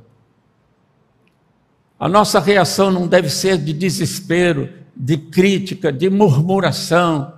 a 2.01 2.09
nossa 2.09 2.41
reação 2.41 2.91
não 2.91 3.07
deve 3.07 3.29
ser 3.29 3.59
de 3.59 3.75
desespero, 3.75 4.71
de 4.97 5.19
crítica, 5.19 5.93
de 5.93 6.09
murmuração, 6.09 7.31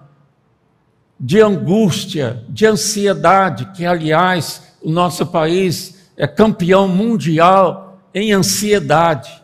de 1.18 1.40
angústia, 1.40 2.44
de 2.48 2.64
ansiedade, 2.64 3.72
que, 3.72 3.84
aliás, 3.84 4.62
o 4.80 4.88
nosso 4.88 5.26
país 5.26 6.08
é 6.16 6.28
campeão 6.28 6.86
mundial 6.86 8.00
em 8.14 8.32
ansiedade. 8.32 9.42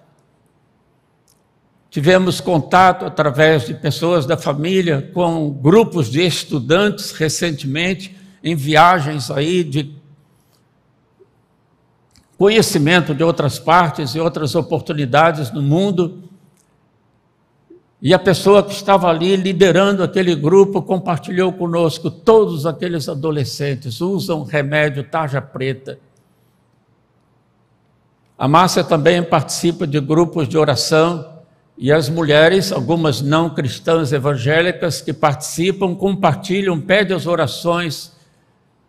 Tivemos 1.91 2.41
contato 2.41 3.05
através 3.05 3.67
de 3.67 3.75
pessoas 3.75 4.25
da 4.25 4.37
família 4.37 5.11
com 5.13 5.51
grupos 5.51 6.09
de 6.09 6.25
estudantes 6.25 7.11
recentemente 7.11 8.17
em 8.45 8.55
viagens 8.55 9.33
aí 9.33 9.65
de 9.65 9.98
conhecimento 12.39 13.13
de 13.13 13.25
outras 13.25 13.59
partes 13.59 14.15
e 14.15 14.21
outras 14.21 14.55
oportunidades 14.55 15.51
no 15.51 15.61
mundo. 15.61 16.23
E 18.01 18.15
a 18.15 18.19
pessoa 18.19 18.63
que 18.63 18.73
estava 18.73 19.09
ali 19.09 19.35
liderando 19.35 20.05
aquele 20.05 20.37
grupo 20.37 20.81
compartilhou 20.81 21.53
conosco: 21.53 22.09
todos 22.09 22.65
aqueles 22.65 23.09
adolescentes 23.09 24.01
usam 24.01 24.45
remédio 24.45 25.03
tarja 25.03 25.43
preta. 25.43 25.99
A 28.39 28.47
Márcia 28.47 28.85
também 28.85 29.21
participa 29.21 29.85
de 29.85 29.99
grupos 29.99 30.49
de 30.49 30.57
oração 30.57 31.39
e 31.77 31.91
as 31.91 32.09
mulheres, 32.09 32.71
algumas 32.71 33.21
não 33.21 33.51
cristãs 33.51 34.13
evangélicas 34.13 35.01
que 35.01 35.13
participam, 35.13 35.93
compartilham, 35.97 36.81
pedem 36.81 37.17
as 37.17 37.27
orações 37.27 38.17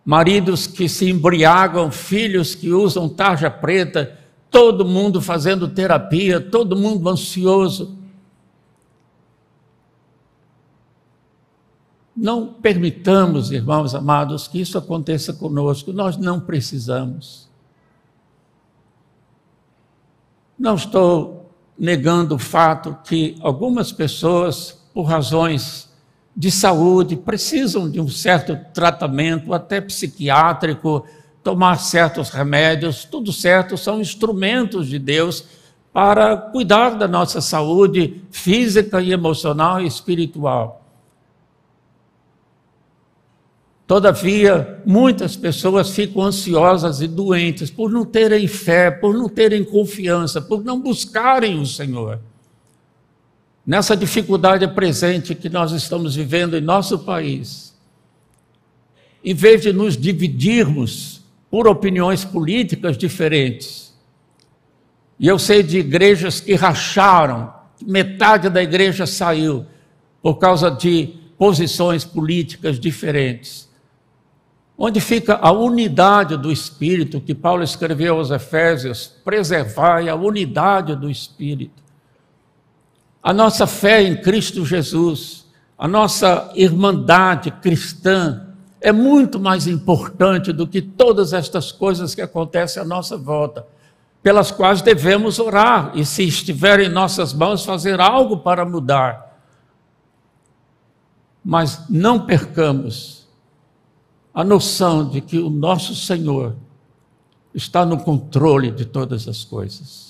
maridos 0.09 0.65
que 0.65 0.89
se 0.89 1.07
embriagam, 1.07 1.91
filhos 1.91 2.55
que 2.55 2.71
usam 2.71 3.07
tarja 3.07 3.47
preta, 3.47 4.17
todo 4.49 4.83
mundo 4.83 5.21
fazendo 5.21 5.67
terapia, 5.67 6.41
todo 6.41 6.75
mundo 6.75 7.07
ansioso. 7.07 7.95
Não 12.17 12.47
permitamos, 12.47 13.51
irmãos 13.51 13.93
amados, 13.93 14.47
que 14.47 14.59
isso 14.59 14.79
aconteça 14.79 15.31
conosco, 15.31 15.93
nós 15.93 16.17
não 16.17 16.39
precisamos. 16.39 17.47
Não 20.57 20.73
estou 20.73 21.51
negando 21.77 22.33
o 22.33 22.39
fato 22.39 22.97
que 23.03 23.35
algumas 23.41 23.91
pessoas, 23.91 24.71
por 24.91 25.03
razões 25.03 25.87
de 26.35 26.51
saúde, 26.51 27.15
precisam 27.15 27.89
de 27.89 27.99
um 27.99 28.07
certo 28.07 28.57
tratamento, 28.73 29.53
até 29.53 29.81
psiquiátrico, 29.81 31.05
tomar 31.43 31.77
certos 31.77 32.29
remédios, 32.29 33.05
tudo 33.05 33.33
certo, 33.33 33.77
são 33.77 33.99
instrumentos 33.99 34.87
de 34.87 34.99
Deus 34.99 35.45
para 35.91 36.37
cuidar 36.37 36.91
da 36.91 37.07
nossa 37.07 37.41
saúde 37.41 38.21
física 38.31 39.01
e 39.01 39.11
emocional 39.11 39.81
e 39.81 39.87
espiritual. 39.87 40.85
Todavia, 43.87 44.81
muitas 44.85 45.35
pessoas 45.35 45.89
ficam 45.89 46.21
ansiosas 46.21 47.01
e 47.01 47.07
doentes 47.07 47.71
por 47.71 47.89
não 47.89 48.05
terem 48.05 48.47
fé, 48.47 48.91
por 48.91 49.15
não 49.15 49.27
terem 49.27 49.63
confiança, 49.63 50.39
por 50.39 50.63
não 50.63 50.79
buscarem 50.79 51.59
o 51.59 51.65
Senhor 51.65 52.19
nessa 53.69 53.95
dificuldade 53.95 54.67
presente 54.69 55.35
que 55.35 55.47
nós 55.47 55.71
estamos 55.71 56.15
vivendo 56.15 56.57
em 56.57 56.59
nosso 56.59 56.97
país, 56.97 57.77
em 59.23 59.35
vez 59.35 59.61
de 59.61 59.71
nos 59.71 59.95
dividirmos 59.95 61.21
por 61.51 61.67
opiniões 61.67 62.25
políticas 62.25 62.97
diferentes, 62.97 63.95
e 65.19 65.27
eu 65.27 65.37
sei 65.37 65.61
de 65.61 65.77
igrejas 65.77 66.41
que 66.41 66.55
racharam, 66.55 67.53
metade 67.85 68.49
da 68.49 68.63
igreja 68.63 69.05
saiu 69.05 69.67
por 70.19 70.39
causa 70.39 70.71
de 70.71 71.13
posições 71.37 72.03
políticas 72.03 72.79
diferentes. 72.79 73.69
Onde 74.75 74.99
fica 74.99 75.35
a 75.35 75.51
unidade 75.51 76.35
do 76.37 76.51
Espírito 76.51 77.21
que 77.21 77.35
Paulo 77.35 77.61
escreveu 77.61 78.15
aos 78.17 78.31
Efésios? 78.31 79.13
Preservai 79.23 80.09
a 80.09 80.15
unidade 80.15 80.95
do 80.95 81.07
Espírito. 81.07 81.88
A 83.21 83.33
nossa 83.33 83.67
fé 83.67 84.01
em 84.01 84.21
Cristo 84.21 84.65
Jesus, 84.65 85.45
a 85.77 85.87
nossa 85.87 86.51
irmandade 86.55 87.51
cristã 87.51 88.47
é 88.81 88.91
muito 88.91 89.39
mais 89.39 89.67
importante 89.67 90.53
do 90.53 90.65
que 90.65 90.81
todas 90.81 91.33
estas 91.33 91.71
coisas 91.71 92.15
que 92.15 92.21
acontecem 92.21 92.81
à 92.81 92.85
nossa 92.85 93.17
volta, 93.17 93.67
pelas 94.23 94.51
quais 94.51 94.81
devemos 94.81 95.37
orar 95.37 95.91
e, 95.95 96.05
se 96.05 96.23
estiver 96.23 96.79
em 96.79 96.89
nossas 96.89 97.33
mãos, 97.33 97.65
fazer 97.65 97.99
algo 97.99 98.37
para 98.37 98.65
mudar. 98.65 99.37
Mas 101.43 101.89
não 101.89 102.25
percamos 102.25 103.27
a 104.33 104.43
noção 104.43 105.09
de 105.09 105.19
que 105.19 105.37
o 105.39 105.49
nosso 105.49 105.95
Senhor 105.95 106.55
está 107.53 107.85
no 107.85 107.97
controle 107.97 108.71
de 108.71 108.85
todas 108.85 109.27
as 109.27 109.43
coisas. 109.43 110.08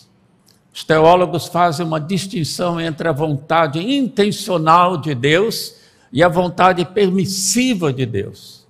Os 0.80 0.86
teólogos 0.86 1.48
fazem 1.48 1.86
uma 1.86 2.00
distinção 2.00 2.80
entre 2.80 3.10
a 3.10 3.12
vontade 3.12 3.82
intencional 3.82 4.96
de 4.96 5.14
Deus 5.14 5.76
e 6.10 6.24
a 6.24 6.30
vontade 6.30 6.86
permissiva 6.86 7.92
de 7.92 8.06
Deus. 8.06 8.66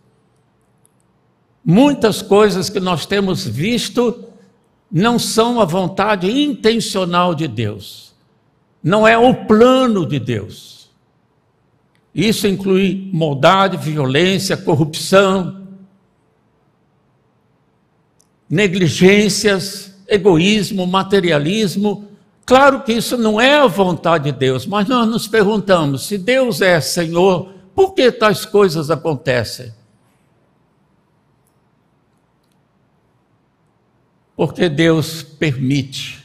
Muitas 1.63 2.24
coisas 2.24 2.67
que 2.67 2.80
nós 2.80 3.06
temos 3.06 3.45
visto 3.45 4.28
não 4.91 5.19
são 5.19 5.62
a 5.62 5.65
vontade 5.65 6.28
intencional 6.32 7.36
de 7.36 7.48
Deus, 7.48 8.12
não 8.82 9.08
é 9.08 9.15
o 9.15 9.45
plano 9.45 10.04
de 10.04 10.17
Deus. 10.17 10.89
Isso 12.15 12.48
inclui 12.48 13.08
maldade, 13.13 13.78
violência, 13.78 14.58
corrupção, 14.58 15.67
negligências, 18.50 19.93
egoísmo, 20.10 20.86
materialismo. 20.88 22.08
Claro 22.45 22.82
que 22.82 22.93
isso 22.93 23.17
não 23.17 23.39
é 23.39 23.60
a 23.60 23.67
vontade 23.67 24.32
de 24.32 24.38
Deus, 24.38 24.65
mas 24.65 24.88
nós 24.88 25.08
nos 25.08 25.28
perguntamos: 25.28 26.08
se 26.08 26.17
Deus 26.17 26.62
é 26.62 26.82
Senhor, 26.82 27.54
por 27.76 27.93
que 27.93 28.12
tais 28.12 28.43
coisas 28.43 28.89
acontecem? 28.89 29.72
Porque 34.36 34.67
Deus 34.67 35.22
permite. 35.22 36.19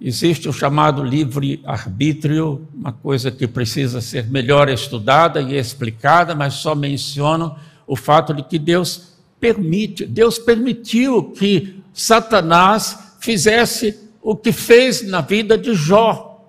Existe 0.00 0.48
o 0.48 0.52
chamado 0.52 1.02
livre-arbítrio, 1.02 2.68
uma 2.72 2.92
coisa 2.92 3.32
que 3.32 3.48
precisa 3.48 4.00
ser 4.00 4.30
melhor 4.30 4.68
estudada 4.68 5.40
e 5.40 5.56
explicada, 5.56 6.36
mas 6.36 6.54
só 6.54 6.72
menciono 6.72 7.56
o 7.84 7.96
fato 7.96 8.32
de 8.32 8.44
que 8.44 8.60
Deus 8.60 9.16
permite. 9.40 10.06
Deus 10.06 10.38
permitiu 10.38 11.32
que 11.32 11.82
Satanás 11.98 13.16
fizesse 13.18 13.98
o 14.22 14.36
que 14.36 14.52
fez 14.52 15.02
na 15.02 15.20
vida 15.20 15.58
de 15.58 15.74
Jó. 15.74 16.46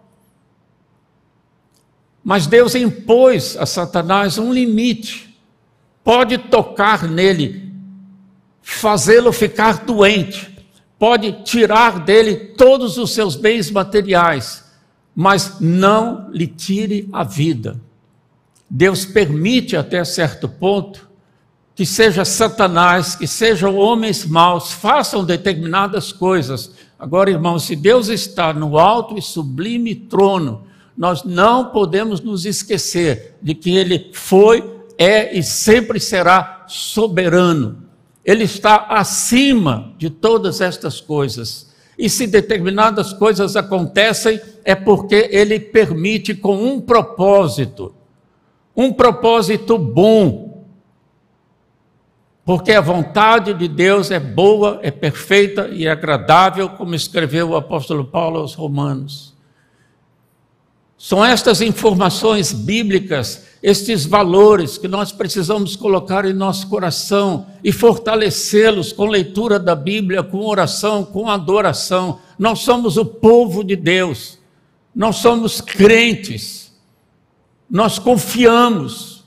Mas 2.23 2.45
Deus 2.45 2.75
impôs 2.75 3.57
a 3.57 3.65
Satanás 3.65 4.37
um 4.37 4.53
limite. 4.53 5.35
Pode 6.03 6.37
tocar 6.37 7.09
nele, 7.09 7.73
fazê-lo 8.61 9.31
ficar 9.33 9.83
doente, 9.85 10.55
pode 10.99 11.43
tirar 11.43 11.99
dele 11.99 12.35
todos 12.55 12.99
os 12.99 13.15
seus 13.15 13.35
bens 13.35 13.71
materiais, 13.71 14.63
mas 15.15 15.59
não 15.59 16.29
lhe 16.31 16.45
tire 16.45 17.09
a 17.11 17.23
vida. 17.23 17.81
Deus 18.69 19.03
permite 19.03 19.75
até 19.75 20.03
certo 20.05 20.47
ponto 20.47 21.08
que 21.79 21.85
seja 21.85 22.25
Satanás, 22.25 23.15
que 23.15 23.25
sejam 23.25 23.77
homens 23.77 24.25
maus, 24.25 24.73
façam 24.73 25.23
determinadas 25.23 26.11
coisas. 26.11 26.73
Agora, 26.99 27.29
irmãos, 27.29 27.63
se 27.63 27.73
Deus 27.73 28.09
está 28.09 28.51
no 28.51 28.77
alto 28.77 29.17
e 29.17 29.21
sublime 29.21 29.95
trono, 29.95 30.67
nós 30.97 31.23
não 31.23 31.67
podemos 31.67 32.19
nos 32.19 32.45
esquecer 32.45 33.37
de 33.41 33.55
que 33.55 33.77
Ele 33.77 34.11
foi, 34.11 34.61
é 34.97 35.33
e 35.37 35.41
sempre 35.41 36.01
será 36.01 36.65
soberano. 36.67 37.81
Ele 38.25 38.43
está 38.43 38.87
acima 38.89 39.93
de 39.97 40.09
todas 40.09 40.59
estas 40.59 40.99
coisas. 40.99 41.73
E 41.97 42.09
se 42.09 42.27
determinadas 42.27 43.13
coisas 43.13 43.55
acontecem, 43.55 44.41
é 44.65 44.75
porque 44.75 45.29
Ele 45.31 45.57
permite 45.61 46.35
com 46.35 46.61
um 46.61 46.81
propósito, 46.81 47.95
um 48.75 48.91
propósito 48.91 49.77
bom. 49.77 50.48
Porque 52.49 52.71
a 52.71 52.81
vontade 52.81 53.53
de 53.53 53.67
Deus 53.67 54.09
é 54.09 54.19
boa, 54.19 54.79
é 54.81 54.89
perfeita 54.89 55.69
e 55.71 55.85
é 55.85 55.91
agradável, 55.91 56.67
como 56.69 56.95
escreveu 56.95 57.49
o 57.49 57.55
apóstolo 57.55 58.03
Paulo 58.03 58.39
aos 58.39 58.55
Romanos. 58.55 59.35
São 60.97 61.23
estas 61.23 61.61
informações 61.61 62.51
bíblicas, 62.51 63.45
estes 63.61 64.03
valores 64.03 64.79
que 64.79 64.87
nós 64.87 65.11
precisamos 65.11 65.75
colocar 65.75 66.25
em 66.25 66.33
nosso 66.33 66.67
coração 66.69 67.45
e 67.63 67.71
fortalecê-los 67.71 68.91
com 68.91 69.05
leitura 69.05 69.59
da 69.59 69.75
Bíblia, 69.75 70.23
com 70.23 70.39
oração, 70.39 71.05
com 71.05 71.29
adoração. 71.29 72.19
Nós 72.39 72.61
somos 72.61 72.97
o 72.97 73.05
povo 73.05 73.63
de 73.63 73.75
Deus, 73.75 74.39
nós 74.95 75.17
somos 75.17 75.61
crentes, 75.61 76.75
nós 77.69 77.99
confiamos. 77.99 79.18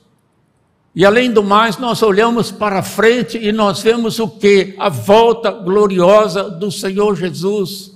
E 0.95 1.05
além 1.05 1.31
do 1.31 1.43
mais, 1.43 1.77
nós 1.77 2.01
olhamos 2.03 2.51
para 2.51 2.83
frente 2.83 3.37
e 3.37 3.51
nós 3.51 3.81
vemos 3.81 4.19
o 4.19 4.27
que? 4.27 4.75
A 4.77 4.89
volta 4.89 5.51
gloriosa 5.51 6.49
do 6.49 6.71
Senhor 6.71 7.15
Jesus 7.15 7.93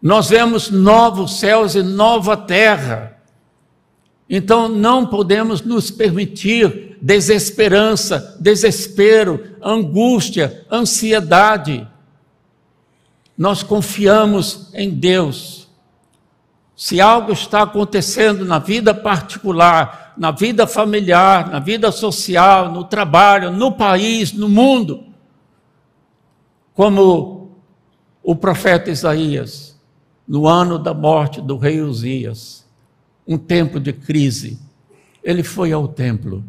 nós 0.00 0.30
vemos 0.30 0.70
novos 0.70 1.38
céus 1.38 1.74
e 1.74 1.82
nova 1.82 2.36
terra. 2.36 3.18
Então 4.28 4.68
não 4.68 5.06
podemos 5.06 5.60
nos 5.60 5.90
permitir 5.90 6.96
desesperança, 7.02 8.36
desespero, 8.40 9.56
angústia, 9.60 10.66
ansiedade. 10.70 11.86
Nós 13.36 13.62
confiamos 13.62 14.70
em 14.72 14.90
Deus. 14.90 15.59
Se 16.80 16.98
algo 16.98 17.30
está 17.32 17.60
acontecendo 17.64 18.42
na 18.42 18.58
vida 18.58 18.94
particular, 18.94 20.14
na 20.16 20.30
vida 20.30 20.66
familiar, 20.66 21.50
na 21.50 21.58
vida 21.58 21.92
social, 21.92 22.72
no 22.72 22.84
trabalho, 22.84 23.52
no 23.52 23.72
país, 23.72 24.32
no 24.32 24.48
mundo, 24.48 25.04
como 26.72 27.50
o 28.22 28.34
profeta 28.34 28.90
Isaías, 28.90 29.78
no 30.26 30.46
ano 30.46 30.78
da 30.78 30.94
morte 30.94 31.42
do 31.42 31.58
rei 31.58 31.82
Uzias, 31.82 32.66
um 33.28 33.36
tempo 33.36 33.78
de 33.78 33.92
crise, 33.92 34.58
ele 35.22 35.42
foi 35.42 35.72
ao 35.72 35.86
templo. 35.86 36.42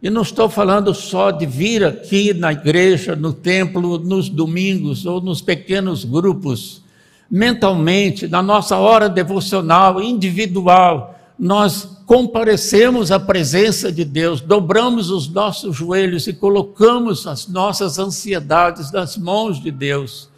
E 0.00 0.08
não 0.08 0.22
estou 0.22 0.48
falando 0.48 0.94
só 0.94 1.32
de 1.32 1.46
vir 1.46 1.84
aqui 1.84 2.32
na 2.32 2.52
igreja, 2.52 3.16
no 3.16 3.32
templo, 3.32 3.98
nos 3.98 4.28
domingos 4.28 5.04
ou 5.04 5.20
nos 5.20 5.42
pequenos 5.42 6.04
grupos. 6.04 6.86
Mentalmente, 7.30 8.26
na 8.26 8.42
nossa 8.42 8.76
hora 8.76 9.08
devocional, 9.08 10.00
individual, 10.00 11.14
nós 11.38 11.98
comparecemos 12.06 13.12
à 13.12 13.20
presença 13.20 13.92
de 13.92 14.02
Deus, 14.02 14.40
dobramos 14.40 15.10
os 15.10 15.28
nossos 15.28 15.76
joelhos 15.76 16.26
e 16.26 16.32
colocamos 16.32 17.26
as 17.26 17.46
nossas 17.46 17.98
ansiedades 17.98 18.90
nas 18.90 19.16
mãos 19.18 19.60
de 19.60 19.70
Deus. 19.70 20.30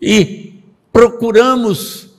E 0.00 0.54
procuramos, 0.92 2.10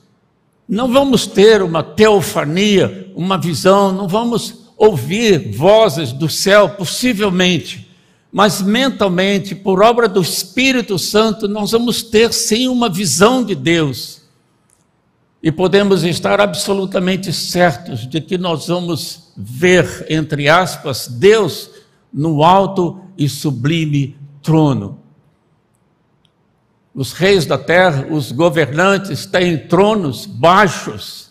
não 0.68 0.92
vamos 0.92 1.26
ter 1.26 1.62
uma 1.62 1.82
teofania, 1.82 3.10
uma 3.16 3.38
visão, 3.38 3.90
não 3.92 4.06
vamos 4.06 4.62
ouvir 4.76 5.50
vozes 5.56 6.12
do 6.12 6.28
céu, 6.28 6.68
possivelmente, 6.70 7.91
mas 8.32 8.62
mentalmente, 8.62 9.54
por 9.54 9.82
obra 9.82 10.08
do 10.08 10.22
Espírito 10.22 10.98
Santo, 10.98 11.46
nós 11.46 11.72
vamos 11.72 12.02
ter 12.02 12.32
sim 12.32 12.66
uma 12.66 12.88
visão 12.88 13.44
de 13.44 13.54
Deus. 13.54 14.22
E 15.42 15.52
podemos 15.52 16.02
estar 16.02 16.40
absolutamente 16.40 17.30
certos 17.30 18.08
de 18.08 18.22
que 18.22 18.38
nós 18.38 18.68
vamos 18.68 19.32
ver, 19.36 20.06
entre 20.08 20.48
aspas, 20.48 21.06
Deus 21.06 21.68
no 22.10 22.42
alto 22.42 23.02
e 23.18 23.28
sublime 23.28 24.16
trono. 24.40 24.98
Os 26.94 27.12
reis 27.12 27.44
da 27.44 27.58
terra, 27.58 28.06
os 28.10 28.32
governantes, 28.32 29.26
têm 29.26 29.58
tronos 29.58 30.24
baixos, 30.24 31.30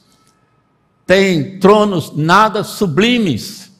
têm 1.07 1.59
tronos 1.59 2.15
nada 2.15 2.63
sublimes, 2.63 3.71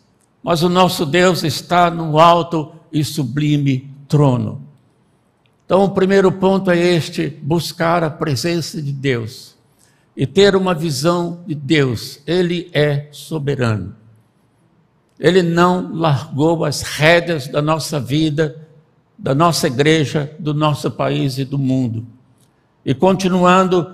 mas 0.42 0.64
o 0.64 0.70
nosso 0.70 1.06
Deus 1.06 1.44
está 1.44 1.92
no 1.92 2.18
alto 2.18 2.72
e 2.76 2.81
sublime 3.04 3.90
trono. 4.08 4.62
Então, 5.66 5.84
o 5.84 5.90
primeiro 5.92 6.32
ponto 6.32 6.70
é 6.70 6.78
este: 6.78 7.30
buscar 7.42 8.04
a 8.04 8.10
presença 8.10 8.82
de 8.82 8.92
Deus 8.92 9.56
e 10.16 10.28
ter 10.28 10.56
uma 10.56 10.74
visão 10.74 11.44
de 11.48 11.56
Deus. 11.56 12.20
Ele 12.28 12.70
é 12.74 13.08
soberano. 13.12 13.96
Ele 15.20 15.42
não 15.42 15.94
largou 15.94 16.66
as 16.66 16.82
rédeas 16.82 17.48
da 17.48 17.62
nossa 17.62 18.00
vida 18.00 18.68
da 19.22 19.36
nossa 19.36 19.68
igreja, 19.68 20.36
do 20.40 20.52
nosso 20.52 20.90
país 20.90 21.38
e 21.38 21.46
do 21.46 21.58
mundo. 21.58 22.08
E 22.84 22.92
continuando 22.92 23.94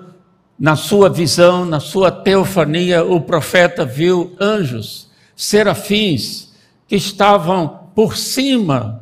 na 0.57 0.77
sua 0.77 1.09
visão, 1.09 1.65
na 1.65 1.81
sua 1.81 2.09
teofania, 2.09 3.03
o 3.03 3.19
profeta 3.19 3.85
viu 3.85 4.33
anjos, 4.39 5.09
serafins, 5.35 6.53
que 6.87 6.95
estavam 6.95 7.76
por 7.97 8.15
cima, 8.15 9.01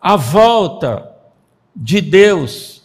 à 0.00 0.16
volta 0.16 1.06
de 1.76 2.00
Deus. 2.00 2.80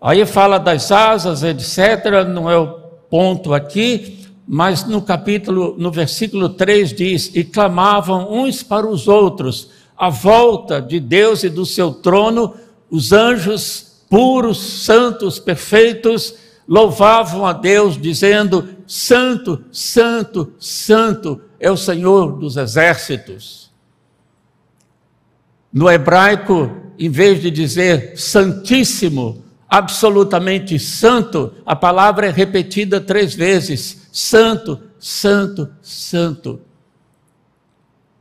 Aí 0.00 0.26
fala 0.26 0.58
das 0.58 0.90
asas, 0.90 1.44
etc., 1.44 2.26
não 2.28 2.50
é 2.50 2.58
o 2.58 2.66
ponto 3.08 3.54
aqui, 3.54 4.26
mas 4.48 4.84
no 4.84 5.00
capítulo, 5.00 5.76
no 5.78 5.92
versículo 5.92 6.48
3 6.48 6.92
diz: 6.92 7.30
E 7.36 7.44
clamavam 7.44 8.32
uns 8.32 8.60
para 8.60 8.84
os 8.84 9.06
outros, 9.06 9.70
à 9.96 10.08
volta 10.08 10.82
de 10.82 10.98
Deus 10.98 11.44
e 11.44 11.48
do 11.48 11.64
seu 11.64 11.92
trono, 11.92 12.52
os 12.90 13.12
anjos 13.12 14.02
puros, 14.10 14.58
santos, 14.58 15.38
perfeitos, 15.38 16.34
louvavam 16.66 17.46
a 17.46 17.52
Deus, 17.52 17.96
dizendo: 17.96 18.68
Santo, 18.88 19.64
Santo, 19.70 20.52
Santo 20.58 21.40
é 21.60 21.70
o 21.70 21.76
Senhor 21.76 22.32
dos 22.32 22.56
exércitos. 22.56 23.67
No 25.72 25.90
hebraico, 25.90 26.70
em 26.98 27.10
vez 27.10 27.40
de 27.40 27.50
dizer 27.50 28.16
Santíssimo, 28.16 29.44
absolutamente 29.68 30.78
santo, 30.78 31.52
a 31.66 31.76
palavra 31.76 32.26
é 32.26 32.30
repetida 32.30 33.00
três 33.00 33.34
vezes: 33.34 34.08
Santo, 34.10 34.80
Santo, 34.98 35.68
Santo. 35.82 36.60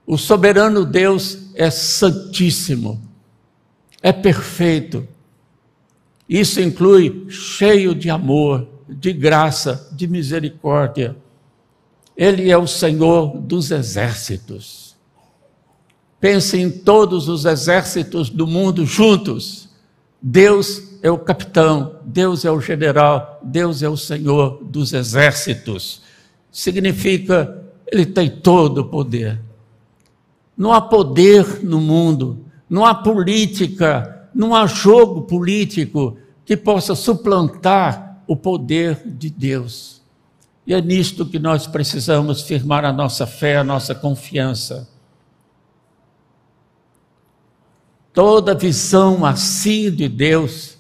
O 0.06 0.18
soberano 0.18 0.86
Deus 0.86 1.52
é 1.54 1.70
santíssimo, 1.70 3.02
é 4.02 4.14
perfeito. 4.14 5.06
Isso 6.30 6.62
inclui 6.62 7.26
cheio 7.30 7.94
de 7.94 8.10
amor, 8.10 8.68
de 8.88 9.12
graça, 9.12 9.90
de 9.92 10.08
misericórdia. 10.08 11.16
Ele 12.16 12.50
é 12.50 12.58
o 12.58 12.68
Senhor 12.68 13.38
dos 13.38 13.70
exércitos. 13.72 14.87
Pense 16.20 16.58
em 16.58 16.70
todos 16.70 17.30
os 17.30 17.46
exércitos 17.46 18.30
do 18.30 18.48
mundo 18.48 18.86
juntos. 18.86 19.70
Deus 20.22 20.82
é 21.04 21.12
o 21.12 21.18
capitão, 21.18 22.00
Deus 22.04 22.44
é 22.44 22.52
o 22.52 22.60
general, 22.60 23.40
Deus 23.44 23.84
é 23.84 23.90
o 23.90 23.96
Senhor 23.96 24.64
dos 24.64 24.94
exércitos. 24.94 26.02
Significa, 26.52 27.64
ele 27.92 28.06
tem 28.06 28.30
todo 28.30 28.80
o 28.80 28.86
poder. 28.86 29.40
Não 30.58 30.74
há 30.74 30.82
poder 30.82 31.64
no 31.64 31.80
mundo, 31.80 32.46
não 32.68 32.84
há 32.84 32.96
política, 32.96 34.28
não 34.34 34.56
há 34.56 34.66
jogo 34.66 35.22
político 35.22 36.18
que 36.44 36.58
possa 36.58 36.96
suplantar 36.96 38.24
o 38.28 38.36
poder 38.36 39.02
de 39.06 39.30
Deus. 39.30 40.02
E 40.66 40.74
é 40.74 40.82
nisto 40.82 41.26
que 41.26 41.38
nós 41.40 41.68
precisamos 41.68 42.42
firmar 42.42 42.84
a 42.84 42.92
nossa 42.92 43.28
fé, 43.28 43.58
a 43.58 43.64
nossa 43.64 43.94
confiança. 43.94 44.90
Toda 48.18 48.56
visão 48.56 49.24
assim 49.24 49.92
de 49.92 50.10
Deus 50.10 50.76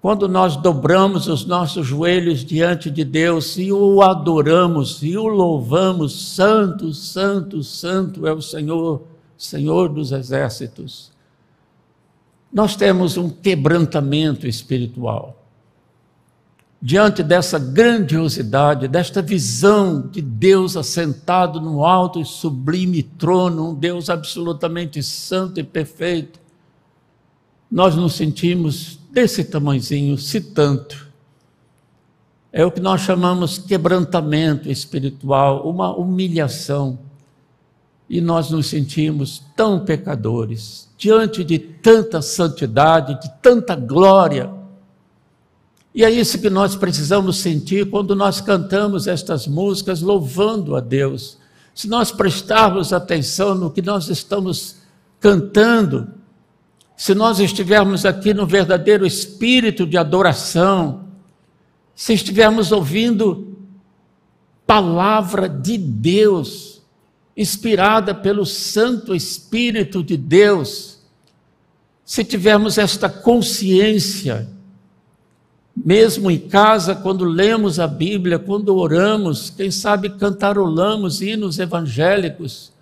quando 0.00 0.26
nós 0.26 0.56
dobramos 0.56 1.28
os 1.28 1.46
nossos 1.46 1.86
joelhos 1.86 2.44
diante 2.44 2.90
de 2.90 3.04
Deus 3.04 3.56
e 3.56 3.70
o 3.70 4.02
adoramos 4.02 5.00
e 5.00 5.16
o 5.16 5.28
louvamos, 5.28 6.34
Santo, 6.34 6.92
Santo, 6.92 7.62
Santo 7.62 8.26
é 8.26 8.32
o 8.32 8.42
Senhor, 8.42 9.00
Senhor 9.38 9.90
dos 9.90 10.10
exércitos, 10.10 11.12
nós 12.52 12.74
temos 12.74 13.16
um 13.16 13.30
quebrantamento 13.30 14.48
espiritual. 14.48 15.40
Diante 16.82 17.22
dessa 17.22 17.60
grandiosidade, 17.60 18.88
desta 18.88 19.22
visão 19.22 20.08
de 20.08 20.20
Deus 20.20 20.76
assentado 20.76 21.60
no 21.60 21.84
alto 21.84 22.20
e 22.20 22.24
sublime 22.24 23.04
trono, 23.04 23.70
um 23.70 23.74
Deus 23.76 24.10
absolutamente 24.10 25.00
santo 25.00 25.60
e 25.60 25.62
perfeito, 25.62 26.41
nós 27.72 27.96
nos 27.96 28.12
sentimos 28.12 28.98
desse 29.10 29.42
tamanhozinho, 29.42 30.18
se 30.18 30.42
tanto. 30.42 31.08
É 32.52 32.66
o 32.66 32.70
que 32.70 32.80
nós 32.80 33.00
chamamos 33.00 33.56
quebrantamento 33.56 34.70
espiritual, 34.70 35.66
uma 35.66 35.96
humilhação. 35.96 36.98
E 38.10 38.20
nós 38.20 38.50
nos 38.50 38.66
sentimos 38.66 39.42
tão 39.56 39.86
pecadores, 39.86 40.90
diante 40.98 41.42
de 41.42 41.58
tanta 41.58 42.20
santidade, 42.20 43.18
de 43.18 43.32
tanta 43.40 43.74
glória. 43.74 44.52
E 45.94 46.04
é 46.04 46.10
isso 46.10 46.38
que 46.38 46.50
nós 46.50 46.76
precisamos 46.76 47.38
sentir 47.38 47.88
quando 47.88 48.14
nós 48.14 48.38
cantamos 48.38 49.06
estas 49.06 49.46
músicas 49.46 50.02
louvando 50.02 50.76
a 50.76 50.80
Deus. 50.80 51.38
Se 51.74 51.88
nós 51.88 52.12
prestarmos 52.12 52.92
atenção 52.92 53.54
no 53.54 53.70
que 53.70 53.80
nós 53.80 54.10
estamos 54.10 54.76
cantando, 55.18 56.20
se 56.96 57.14
nós 57.14 57.40
estivermos 57.40 58.04
aqui 58.04 58.32
no 58.32 58.46
verdadeiro 58.46 59.06
espírito 59.06 59.86
de 59.86 59.96
adoração, 59.96 61.08
se 61.94 62.12
estivermos 62.12 62.72
ouvindo 62.72 63.56
palavra 64.66 65.48
de 65.48 65.76
Deus, 65.76 66.82
inspirada 67.36 68.14
pelo 68.14 68.44
Santo 68.44 69.14
Espírito 69.14 70.02
de 70.02 70.16
Deus, 70.16 71.00
se 72.04 72.24
tivermos 72.24 72.78
esta 72.78 73.08
consciência, 73.08 74.48
mesmo 75.74 76.30
em 76.30 76.38
casa, 76.38 76.94
quando 76.94 77.24
lemos 77.24 77.80
a 77.80 77.86
Bíblia, 77.86 78.38
quando 78.38 78.76
oramos, 78.76 79.48
quem 79.48 79.70
sabe 79.70 80.10
cantarolamos 80.10 81.22
hinos 81.22 81.58
evangélicos, 81.58 82.72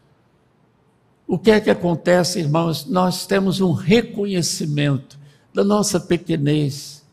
o 1.31 1.39
que 1.39 1.53
é 1.53 1.61
que 1.61 1.71
acontece, 1.71 2.41
irmãos? 2.41 2.87
Nós 2.87 3.25
temos 3.25 3.61
um 3.61 3.71
reconhecimento 3.71 5.17
da 5.55 5.63
nossa 5.63 6.01
pequenez, 6.01 7.05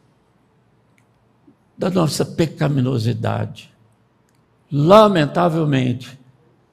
da 1.77 1.91
nossa 1.91 2.25
pecaminosidade. 2.25 3.71
Lamentavelmente, 4.71 6.17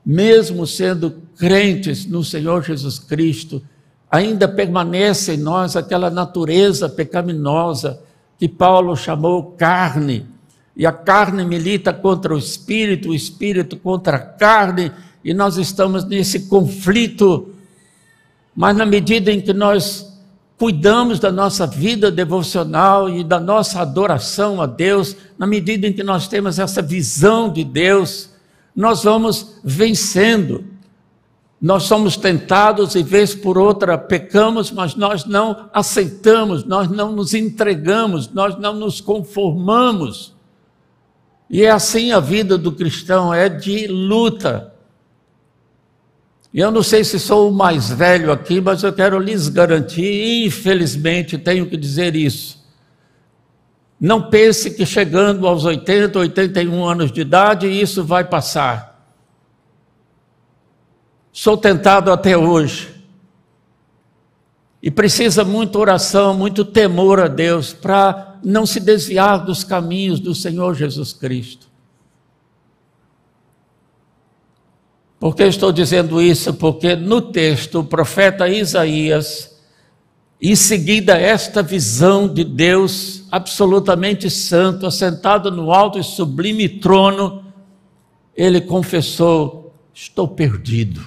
mesmo 0.02 0.66
sendo 0.66 1.22
crentes 1.36 2.06
no 2.06 2.24
Senhor 2.24 2.62
Jesus 2.62 2.98
Cristo, 2.98 3.62
ainda 4.10 4.48
permanece 4.48 5.34
em 5.34 5.36
nós 5.36 5.76
aquela 5.76 6.08
natureza 6.08 6.88
pecaminosa 6.88 8.00
que 8.38 8.48
Paulo 8.48 8.96
chamou 8.96 9.52
carne. 9.52 10.26
E 10.74 10.86
a 10.86 10.92
carne 10.92 11.44
milita 11.44 11.92
contra 11.92 12.34
o 12.34 12.38
espírito, 12.38 13.10
o 13.10 13.14
espírito 13.14 13.76
contra 13.76 14.16
a 14.16 14.20
carne, 14.20 14.90
e 15.24 15.32
nós 15.32 15.56
estamos 15.56 16.04
nesse 16.04 16.48
conflito, 16.48 17.48
mas 18.54 18.76
na 18.76 18.84
medida 18.84 19.32
em 19.32 19.40
que 19.40 19.54
nós 19.54 20.12
cuidamos 20.58 21.18
da 21.18 21.32
nossa 21.32 21.66
vida 21.66 22.10
devocional 22.10 23.08
e 23.08 23.24
da 23.24 23.40
nossa 23.40 23.80
adoração 23.80 24.60
a 24.60 24.66
Deus, 24.66 25.16
na 25.38 25.46
medida 25.46 25.86
em 25.86 25.92
que 25.92 26.02
nós 26.02 26.28
temos 26.28 26.58
essa 26.58 26.82
visão 26.82 27.50
de 27.50 27.64
Deus, 27.64 28.30
nós 28.76 29.02
vamos 29.02 29.56
vencendo. 29.64 30.64
Nós 31.60 31.84
somos 31.84 32.16
tentados 32.16 32.94
e 32.94 33.02
vez 33.02 33.34
por 33.34 33.56
outra 33.56 33.96
pecamos, 33.96 34.70
mas 34.70 34.94
nós 34.94 35.24
não 35.24 35.70
aceitamos, 35.72 36.64
nós 36.64 36.90
não 36.90 37.12
nos 37.12 37.32
entregamos, 37.32 38.28
nós 38.28 38.58
não 38.58 38.74
nos 38.74 39.00
conformamos. 39.00 40.34
E 41.48 41.62
é 41.62 41.70
assim 41.70 42.12
a 42.12 42.20
vida 42.20 42.58
do 42.58 42.70
cristão, 42.70 43.32
é 43.32 43.48
de 43.48 43.86
luta. 43.86 44.73
E 46.54 46.60
eu 46.60 46.70
não 46.70 46.84
sei 46.84 47.02
se 47.02 47.18
sou 47.18 47.50
o 47.50 47.52
mais 47.52 47.90
velho 47.90 48.30
aqui, 48.30 48.60
mas 48.60 48.84
eu 48.84 48.92
quero 48.92 49.18
lhes 49.18 49.48
garantir, 49.48 50.46
infelizmente 50.46 51.36
tenho 51.36 51.66
que 51.66 51.76
dizer 51.76 52.14
isso. 52.14 52.64
Não 53.98 54.30
pense 54.30 54.70
que 54.70 54.86
chegando 54.86 55.48
aos 55.48 55.64
80, 55.64 56.16
81 56.16 56.84
anos 56.84 57.10
de 57.10 57.22
idade, 57.22 57.66
isso 57.66 58.04
vai 58.04 58.22
passar. 58.22 59.12
Sou 61.32 61.56
tentado 61.56 62.12
até 62.12 62.38
hoje. 62.38 62.94
E 64.80 64.92
precisa 64.92 65.42
muita 65.42 65.76
oração, 65.80 66.34
muito 66.34 66.64
temor 66.64 67.18
a 67.18 67.26
Deus 67.26 67.72
para 67.72 68.38
não 68.44 68.64
se 68.64 68.78
desviar 68.78 69.44
dos 69.44 69.64
caminhos 69.64 70.20
do 70.20 70.32
Senhor 70.32 70.72
Jesus 70.74 71.12
Cristo. 71.12 71.73
Por 75.24 75.34
que 75.34 75.44
estou 75.44 75.72
dizendo 75.72 76.20
isso? 76.20 76.52
Porque 76.52 76.94
no 76.94 77.22
texto 77.22 77.80
o 77.80 77.84
profeta 77.84 78.46
Isaías, 78.46 79.58
em 80.38 80.54
seguida 80.54 81.18
esta 81.18 81.62
visão 81.62 82.28
de 82.28 82.44
Deus 82.44 83.24
absolutamente 83.30 84.28
santo, 84.28 84.84
assentado 84.84 85.50
no 85.50 85.72
alto 85.72 85.98
e 85.98 86.04
sublime 86.04 86.68
trono, 86.68 87.42
ele 88.36 88.60
confessou: 88.60 89.72
Estou 89.94 90.28
perdido, 90.28 91.00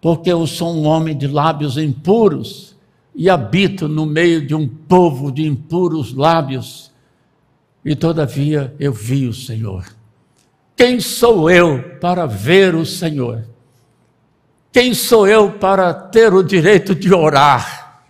porque 0.00 0.30
eu 0.30 0.46
sou 0.46 0.76
um 0.76 0.86
homem 0.86 1.18
de 1.18 1.26
lábios 1.26 1.76
impuros 1.76 2.76
e 3.16 3.28
habito 3.28 3.88
no 3.88 4.06
meio 4.06 4.46
de 4.46 4.54
um 4.54 4.68
povo 4.68 5.32
de 5.32 5.44
impuros 5.44 6.14
lábios, 6.14 6.92
e 7.84 7.96
todavia 7.96 8.72
eu 8.78 8.92
vi 8.92 9.26
o 9.26 9.34
Senhor. 9.34 10.03
Quem 10.76 11.00
sou 11.00 11.50
eu 11.50 11.98
para 12.00 12.26
ver 12.26 12.74
o 12.74 12.84
Senhor? 12.84 13.44
Quem 14.72 14.92
sou 14.92 15.28
eu 15.28 15.52
para 15.52 15.94
ter 15.94 16.34
o 16.34 16.42
direito 16.42 16.94
de 16.94 17.14
orar? 17.14 18.02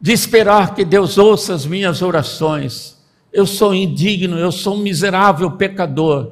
De 0.00 0.12
esperar 0.12 0.74
que 0.74 0.84
Deus 0.84 1.18
ouça 1.18 1.54
as 1.54 1.66
minhas 1.66 2.02
orações? 2.02 3.02
Eu 3.32 3.46
sou 3.46 3.74
indigno, 3.74 4.38
eu 4.38 4.52
sou 4.52 4.76
um 4.76 4.80
miserável 4.80 5.50
pecador. 5.50 6.30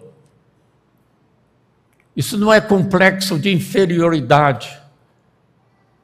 Isso 2.17 2.39
não 2.39 2.53
é 2.53 2.61
complexo 2.61 3.39
de 3.39 3.51
inferioridade. 3.51 4.79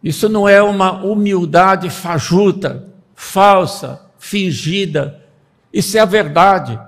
Isso 0.03 0.29
não 0.29 0.49
é 0.49 0.61
uma 0.61 1.05
humildade 1.05 1.91
fajuta, 1.91 2.89
falsa, 3.15 4.01
fingida. 4.19 5.23
Isso 5.73 5.97
é 5.97 6.01
a 6.01 6.05
verdade. 6.05 6.81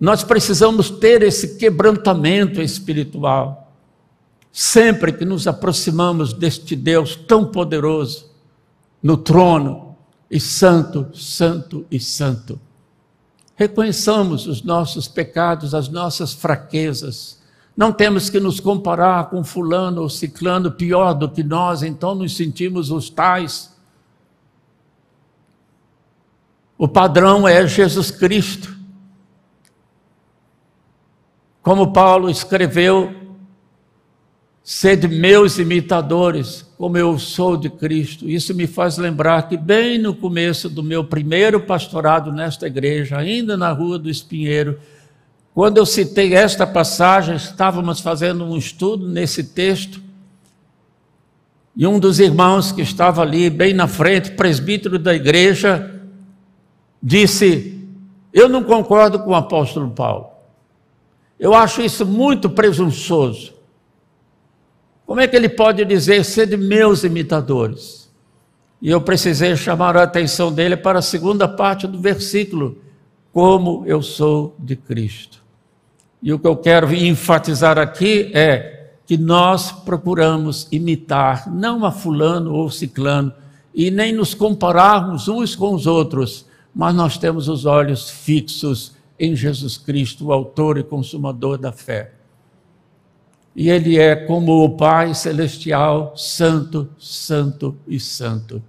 Nós 0.00 0.24
precisamos 0.24 0.88
ter 0.88 1.22
esse 1.22 1.58
quebrantamento 1.58 2.62
espiritual. 2.62 3.72
Sempre 4.50 5.12
que 5.12 5.24
nos 5.24 5.46
aproximamos 5.46 6.32
deste 6.32 6.74
Deus 6.74 7.14
tão 7.14 7.44
poderoso, 7.44 8.30
no 9.02 9.16
trono, 9.16 9.90
e 10.30 10.38
santo, 10.38 11.10
santo 11.12 11.84
e 11.90 11.98
santo. 11.98 12.60
Reconheçamos 13.56 14.46
os 14.46 14.62
nossos 14.62 15.08
pecados, 15.08 15.74
as 15.74 15.88
nossas 15.88 16.32
fraquezas. 16.32 17.40
Não 17.76 17.92
temos 17.92 18.30
que 18.30 18.38
nos 18.38 18.60
comparar 18.60 19.28
com 19.28 19.42
fulano 19.42 20.02
ou 20.02 20.08
ciclano 20.08 20.70
pior 20.70 21.14
do 21.14 21.28
que 21.28 21.42
nós, 21.42 21.82
então 21.82 22.14
nos 22.14 22.36
sentimos 22.36 22.90
os 22.90 23.10
tais. 23.10 23.74
O 26.78 26.86
padrão 26.86 27.46
é 27.46 27.66
Jesus 27.66 28.10
Cristo. 28.10 28.79
Como 31.70 31.92
Paulo 31.92 32.28
escreveu, 32.28 33.14
sede 34.60 35.06
meus 35.06 35.56
imitadores, 35.56 36.66
como 36.76 36.98
eu 36.98 37.16
sou 37.16 37.56
de 37.56 37.70
Cristo. 37.70 38.28
Isso 38.28 38.52
me 38.56 38.66
faz 38.66 38.98
lembrar 38.98 39.48
que, 39.48 39.56
bem 39.56 39.96
no 39.96 40.12
começo 40.12 40.68
do 40.68 40.82
meu 40.82 41.04
primeiro 41.04 41.60
pastorado 41.60 42.32
nesta 42.32 42.66
igreja, 42.66 43.18
ainda 43.18 43.56
na 43.56 43.70
Rua 43.70 44.00
do 44.00 44.10
Espinheiro, 44.10 44.80
Quando 45.54 45.78
eu 45.78 45.86
citei 45.86 46.34
esta 46.34 46.66
passagem, 46.66 47.36
estávamos 47.36 48.00
fazendo 48.00 48.44
um 48.44 48.56
estudo 48.56 49.06
nesse 49.06 49.44
texto, 49.44 50.02
e 51.76 51.86
um 51.86 52.00
dos 52.00 52.18
irmãos 52.18 52.72
que 52.72 52.82
estava 52.82 53.22
ali, 53.22 53.48
bem 53.48 53.72
na 53.72 53.86
frente, 53.86 54.32
presbítero 54.32 54.98
da 54.98 55.14
igreja, 55.14 56.02
disse: 57.00 57.88
Eu 58.32 58.48
não 58.48 58.64
concordo 58.64 59.20
com 59.20 59.30
o 59.30 59.36
apóstolo 59.36 59.88
Paulo. 59.90 60.39
Eu 61.40 61.54
acho 61.54 61.80
isso 61.80 62.04
muito 62.04 62.50
presunçoso. 62.50 63.54
Como 65.06 65.20
é 65.20 65.26
que 65.26 65.34
ele 65.34 65.48
pode 65.48 65.82
dizer 65.86 66.22
ser 66.22 66.46
de 66.46 66.56
meus 66.56 67.02
imitadores? 67.02 68.10
E 68.80 68.90
eu 68.90 69.00
precisei 69.00 69.56
chamar 69.56 69.96
a 69.96 70.02
atenção 70.02 70.52
dele 70.52 70.76
para 70.76 70.98
a 70.98 71.02
segunda 71.02 71.48
parte 71.48 71.86
do 71.86 71.98
versículo: 71.98 72.76
Como 73.32 73.84
eu 73.86 74.02
sou 74.02 74.54
de 74.58 74.76
Cristo. 74.76 75.42
E 76.22 76.30
o 76.30 76.38
que 76.38 76.46
eu 76.46 76.56
quero 76.56 76.94
enfatizar 76.94 77.78
aqui 77.78 78.30
é 78.34 78.90
que 79.06 79.16
nós 79.16 79.72
procuramos 79.72 80.68
imitar, 80.70 81.50
não 81.50 81.86
a 81.86 81.90
fulano 81.90 82.52
ou 82.52 82.70
ciclano, 82.70 83.32
e 83.74 83.90
nem 83.90 84.12
nos 84.12 84.34
compararmos 84.34 85.26
uns 85.26 85.56
com 85.56 85.74
os 85.74 85.86
outros, 85.86 86.44
mas 86.74 86.94
nós 86.94 87.16
temos 87.16 87.48
os 87.48 87.64
olhos 87.64 88.10
fixos 88.10 88.99
em 89.20 89.36
Jesus 89.36 89.76
Cristo, 89.76 90.26
o 90.26 90.32
autor 90.32 90.78
e 90.78 90.82
consumador 90.82 91.58
da 91.58 91.70
fé. 91.70 92.14
E 93.54 93.68
ele 93.68 93.98
é 93.98 94.16
como 94.16 94.64
o 94.64 94.76
Pai 94.76 95.14
celestial, 95.14 96.16
santo, 96.16 96.88
santo 96.98 97.76
e 97.86 98.00
santo. 98.00 98.62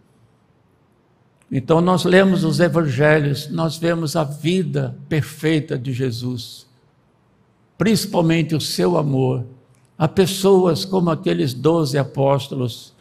Então 1.50 1.82
nós 1.82 2.04
lemos 2.04 2.44
os 2.44 2.60
evangelhos, 2.60 3.50
nós 3.50 3.78
vemos 3.78 4.16
a 4.16 4.24
vida 4.24 4.96
perfeita 5.08 5.78
de 5.78 5.94
Jesus, 5.94 6.68
principalmente 7.78 8.54
o 8.54 8.62
seu 8.62 8.98
amor 8.98 9.46
a 10.02 10.08
pessoas 10.08 10.84
como 10.84 11.12
aqueles 11.12 11.54
doze 11.54 11.96
apóstolos, 11.96 12.92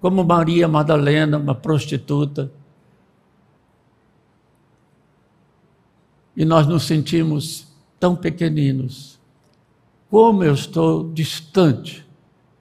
como 0.00 0.22
Maria 0.22 0.68
Madalena, 0.68 1.36
uma 1.36 1.52
prostituta. 1.52 2.48
E 6.36 6.44
nós 6.44 6.66
nos 6.66 6.84
sentimos 6.84 7.66
tão 7.98 8.16
pequeninos. 8.16 9.18
Como 10.10 10.42
eu 10.44 10.54
estou 10.54 11.12
distante 11.12 12.04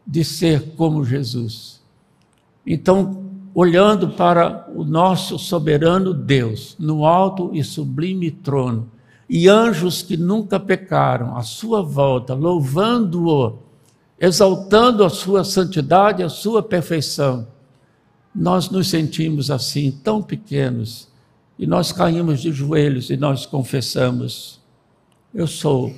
de 0.05 0.23
ser 0.23 0.75
como 0.75 1.05
Jesus. 1.05 1.81
Então, 2.65 3.23
olhando 3.53 4.09
para 4.09 4.69
o 4.75 4.83
nosso 4.83 5.37
soberano 5.37 6.13
Deus, 6.13 6.75
no 6.79 7.05
alto 7.05 7.51
e 7.53 7.63
sublime 7.63 8.31
trono, 8.31 8.89
e 9.29 9.47
anjos 9.47 10.01
que 10.01 10.17
nunca 10.17 10.59
pecaram, 10.59 11.37
à 11.37 11.41
sua 11.41 11.81
volta, 11.81 12.33
louvando-o 12.33 13.63
exaltando 14.19 15.03
a 15.03 15.09
sua 15.09 15.43
santidade, 15.43 16.23
a 16.23 16.29
sua 16.29 16.63
perfeição, 16.63 17.45
nós 18.33 18.69
nos 18.69 18.87
sentimos 18.87 19.51
assim, 19.51 19.91
tão 19.91 20.21
pequenos, 20.21 21.09
e 21.57 21.67
nós 21.67 21.91
caímos 21.91 22.41
de 22.41 22.51
joelhos 22.51 23.09
e 23.09 23.17
nós 23.17 23.45
confessamos: 23.45 24.59
Eu 25.33 25.47
sou 25.47 25.93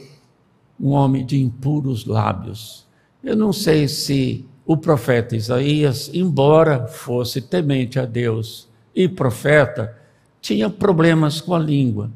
um 0.79 0.89
homem 0.89 1.25
de 1.25 1.39
impuros 1.39 2.05
lábios. 2.05 2.85
Eu 3.23 3.35
não 3.35 3.53
sei 3.53 3.87
se 3.87 4.45
o 4.65 4.75
profeta 4.75 5.35
Isaías, 5.35 6.09
embora 6.13 6.87
fosse 6.87 7.41
temente 7.41 7.99
a 7.99 8.05
Deus 8.05 8.67
e 8.93 9.07
profeta, 9.07 9.95
tinha 10.41 10.69
problemas 10.69 11.41
com 11.41 11.53
a 11.55 11.59
língua. 11.59 12.11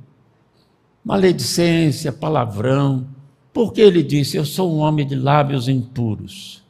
Maledicência, 1.03 2.11
palavrão, 2.11 3.07
porque 3.53 3.81
ele 3.81 4.03
disse: 4.03 4.37
Eu 4.37 4.45
sou 4.45 4.73
um 4.73 4.79
homem 4.79 5.07
de 5.07 5.15
lábios 5.15 5.67
impuros. 5.67 6.63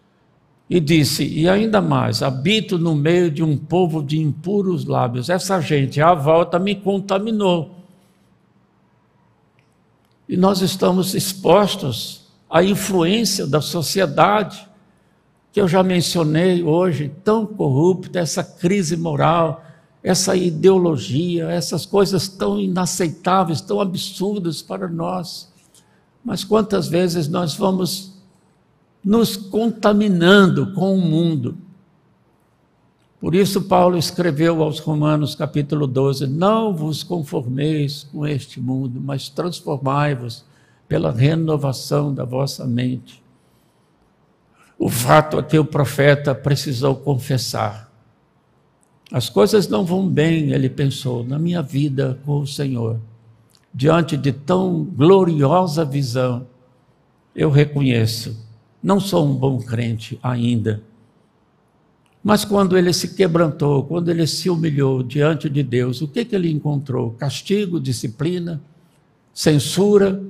E 0.69 0.79
disse: 0.79 1.25
E 1.25 1.49
ainda 1.49 1.81
mais, 1.81 2.21
habito 2.21 2.77
no 2.77 2.93
meio 2.93 3.31
de 3.31 3.41
um 3.41 3.57
povo 3.57 4.03
de 4.03 4.19
impuros 4.19 4.85
lábios. 4.85 5.29
Essa 5.29 5.59
gente 5.59 5.99
à 5.99 6.13
volta 6.13 6.59
me 6.59 6.75
contaminou. 6.75 7.75
E 10.27 10.37
nós 10.37 10.61
estamos 10.61 11.15
expostos 11.15 12.27
à 12.47 12.63
influência 12.63 13.47
da 13.47 13.61
sociedade, 13.61 14.69
que 15.51 15.59
eu 15.59 15.67
já 15.67 15.81
mencionei 15.81 16.61
hoje, 16.61 17.11
tão 17.23 17.47
corrupta, 17.47 18.19
essa 18.19 18.43
crise 18.43 18.95
moral, 18.95 19.63
essa 20.03 20.35
ideologia, 20.35 21.49
essas 21.49 21.83
coisas 21.83 22.27
tão 22.27 22.59
inaceitáveis, 22.59 23.59
tão 23.59 23.81
absurdas 23.81 24.61
para 24.61 24.87
nós. 24.87 25.51
Mas 26.23 26.43
quantas 26.43 26.87
vezes 26.87 27.27
nós 27.27 27.55
vamos 27.55 28.18
nos 29.03 29.37
contaminando 29.37 30.73
com 30.73 30.95
o 30.95 31.01
mundo? 31.01 31.57
Por 33.19 33.35
isso, 33.35 33.63
Paulo 33.63 33.97
escreveu 33.97 34.63
aos 34.63 34.79
Romanos, 34.79 35.35
capítulo 35.35 35.85
12: 35.85 36.27
Não 36.27 36.73
vos 36.73 37.03
conformeis 37.03 38.07
com 38.11 38.25
este 38.25 38.61
mundo, 38.61 39.01
mas 39.01 39.29
transformai-vos 39.29 40.45
pela 40.87 41.11
renovação 41.11 42.13
da 42.13 42.23
vossa 42.23 42.65
mente. 42.65 43.21
O 44.77 44.89
fato 44.89 45.39
é 45.39 45.43
que 45.43 45.59
o 45.59 45.65
profeta 45.65 46.33
precisou 46.33 46.95
confessar. 46.95 47.91
As 49.11 49.29
coisas 49.29 49.67
não 49.67 49.83
vão 49.83 50.07
bem, 50.07 50.51
ele 50.51 50.69
pensou, 50.69 51.23
na 51.23 51.37
minha 51.37 51.61
vida 51.61 52.19
com 52.25 52.39
o 52.39 52.47
Senhor 52.47 52.99
diante 53.73 54.17
de 54.17 54.31
tão 54.31 54.83
gloriosa 54.83 55.85
visão, 55.85 56.47
eu 57.35 57.49
reconheço, 57.49 58.48
não 58.81 58.99
sou 58.99 59.25
um 59.25 59.35
bom 59.35 59.59
crente 59.59 60.19
ainda. 60.23 60.81
Mas 62.23 62.43
quando 62.43 62.77
ele 62.77 62.91
se 62.91 63.15
quebrantou, 63.15 63.83
quando 63.83 64.09
ele 64.09 64.27
se 64.27 64.49
humilhou 64.49 65.01
diante 65.01 65.49
de 65.49 65.63
Deus, 65.63 66.01
o 66.01 66.07
que, 66.07 66.25
que 66.25 66.35
ele 66.35 66.51
encontrou? 66.51 67.11
Castigo, 67.11 67.79
disciplina, 67.79 68.61
censura. 69.33 70.21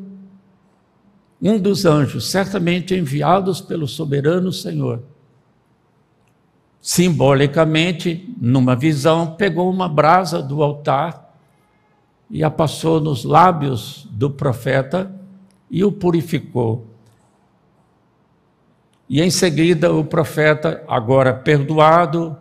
Um 1.42 1.58
dos 1.58 1.86
anjos, 1.86 2.30
certamente 2.30 2.94
enviados 2.94 3.62
pelo 3.62 3.88
soberano 3.88 4.52
Senhor, 4.52 5.02
simbolicamente, 6.82 8.34
numa 8.40 8.76
visão, 8.76 9.36
pegou 9.36 9.70
uma 9.70 9.88
brasa 9.88 10.42
do 10.42 10.62
altar 10.62 11.34
e 12.30 12.44
a 12.44 12.50
passou 12.50 13.00
nos 13.00 13.24
lábios 13.24 14.08
do 14.12 14.30
profeta 14.30 15.12
e 15.72 15.84
o 15.84 15.92
purificou. 15.92 16.89
E 19.10 19.22
em 19.22 19.32
seguida 19.32 19.92
o 19.92 20.06
profeta, 20.06 20.84
agora 20.88 21.34
perdoado, 21.34 22.38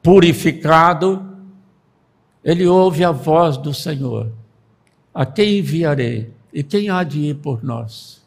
purificado, 0.00 1.36
ele 2.44 2.66
ouve 2.66 3.02
a 3.04 3.10
voz 3.10 3.56
do 3.56 3.74
Senhor: 3.74 4.30
A 5.12 5.26
quem 5.26 5.58
enviarei? 5.58 6.32
E 6.52 6.62
quem 6.62 6.88
há 6.88 7.02
de 7.02 7.20
ir 7.20 7.34
por 7.34 7.62
nós? 7.62 8.24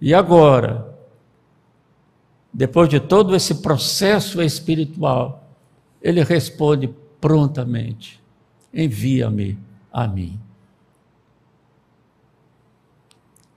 E 0.00 0.12
agora, 0.12 0.94
depois 2.52 2.88
de 2.88 3.00
todo 3.00 3.34
esse 3.34 3.56
processo 3.56 4.42
espiritual, 4.42 5.48
ele 6.02 6.22
responde 6.24 6.90
prontamente: 7.20 8.20
envia-me 8.74 9.56
a 9.92 10.06
mim. 10.06 10.38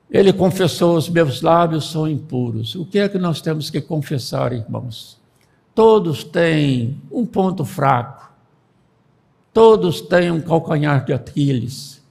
Ele 0.10 0.34
confessou: 0.34 0.96
os 0.96 1.10
meus 1.10 1.42
lábios 1.42 1.92
são 1.92 2.08
impuros. 2.08 2.76
O 2.76 2.86
que 2.86 3.00
é 3.00 3.08
que 3.08 3.18
nós 3.18 3.42
temos 3.42 3.70
que 3.70 3.80
confessar, 3.80 4.54
irmãos? 4.54 5.18
Todos 5.76 6.24
têm 6.24 7.00
um 7.12 7.26
ponto 7.26 7.64
fraco, 7.64 8.32
todos 9.54 10.02
têm 10.02 10.32
um 10.32 10.42
calcanhar 10.42 11.06
de 11.06 11.14
Aquiles, 11.14 12.04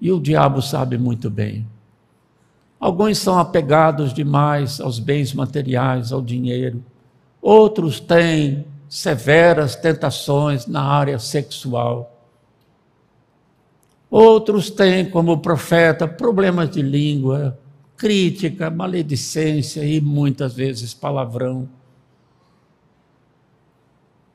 e 0.00 0.10
o 0.10 0.20
diabo 0.20 0.62
sabe 0.62 0.96
muito 0.96 1.28
bem. 1.28 1.66
Alguns 2.78 3.18
são 3.18 3.38
apegados 3.38 4.14
demais 4.14 4.80
aos 4.80 4.98
bens 4.98 5.34
materiais, 5.34 6.12
ao 6.12 6.22
dinheiro, 6.22 6.82
outros 7.42 8.00
têm 8.00 8.64
severas 8.88 9.76
tentações 9.76 10.66
na 10.66 10.82
área 10.82 11.18
sexual. 11.18 12.19
Outros 14.10 14.70
têm, 14.70 15.08
como 15.08 15.38
profeta, 15.38 16.08
problemas 16.08 16.70
de 16.70 16.82
língua, 16.82 17.56
crítica, 17.96 18.70
maledicência 18.70 19.84
e 19.84 20.00
muitas 20.00 20.54
vezes 20.54 20.92
palavrão. 20.92 21.68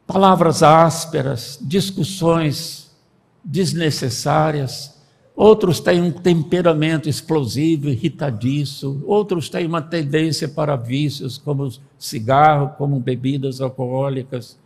Palavras 0.06 0.62
ásperas, 0.62 1.58
discussões 1.60 2.96
desnecessárias. 3.44 4.96
Outros 5.36 5.80
têm 5.80 6.00
um 6.00 6.12
temperamento 6.12 7.10
explosivo, 7.10 7.90
irritadiço. 7.90 9.04
Outros 9.06 9.50
têm 9.50 9.66
uma 9.66 9.82
tendência 9.82 10.48
para 10.48 10.76
vícios, 10.76 11.38
como 11.40 11.70
cigarro, 11.98 12.76
como 12.78 13.00
bebidas 13.00 13.60
alcoólicas. 13.60 14.58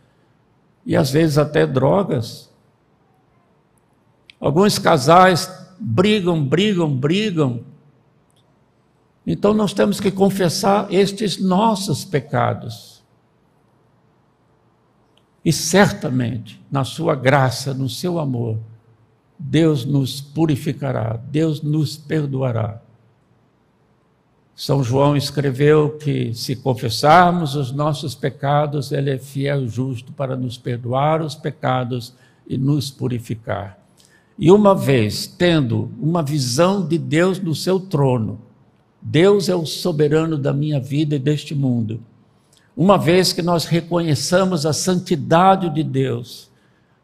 E 0.84 0.94
às 0.94 1.10
vezes 1.10 1.38
até 1.38 1.66
drogas. 1.66 2.49
Alguns 4.40 4.78
casais 4.78 5.48
brigam, 5.78 6.42
brigam, 6.42 6.96
brigam. 6.96 7.64
Então 9.26 9.52
nós 9.52 9.74
temos 9.74 10.00
que 10.00 10.10
confessar 10.10 10.92
estes 10.92 11.38
nossos 11.38 12.04
pecados. 12.04 13.02
E 15.44 15.52
certamente, 15.52 16.60
na 16.70 16.84
sua 16.84 17.14
graça, 17.14 17.72
no 17.74 17.88
seu 17.88 18.18
amor, 18.18 18.58
Deus 19.38 19.84
nos 19.84 20.20
purificará, 20.20 21.18
Deus 21.30 21.62
nos 21.62 21.96
perdoará. 21.96 22.80
São 24.54 24.84
João 24.84 25.16
escreveu 25.16 25.96
que 25.96 26.34
se 26.34 26.56
confessarmos 26.56 27.54
os 27.54 27.72
nossos 27.72 28.14
pecados, 28.14 28.92
ele 28.92 29.10
é 29.10 29.18
fiel 29.18 29.64
e 29.64 29.68
justo 29.68 30.12
para 30.12 30.36
nos 30.36 30.58
perdoar 30.58 31.22
os 31.22 31.34
pecados 31.34 32.14
e 32.46 32.58
nos 32.58 32.90
purificar. 32.90 33.79
E 34.40 34.50
uma 34.50 34.74
vez 34.74 35.26
tendo 35.26 35.90
uma 36.00 36.22
visão 36.22 36.88
de 36.88 36.96
Deus 36.96 37.38
no 37.38 37.54
seu 37.54 37.78
trono, 37.78 38.40
Deus 39.02 39.50
é 39.50 39.54
o 39.54 39.66
soberano 39.66 40.38
da 40.38 40.50
minha 40.50 40.80
vida 40.80 41.14
e 41.16 41.18
deste 41.18 41.54
mundo. 41.54 42.00
Uma 42.74 42.96
vez 42.96 43.34
que 43.34 43.42
nós 43.42 43.66
reconheçamos 43.66 44.64
a 44.64 44.72
santidade 44.72 45.68
de 45.68 45.82
Deus, 45.82 46.50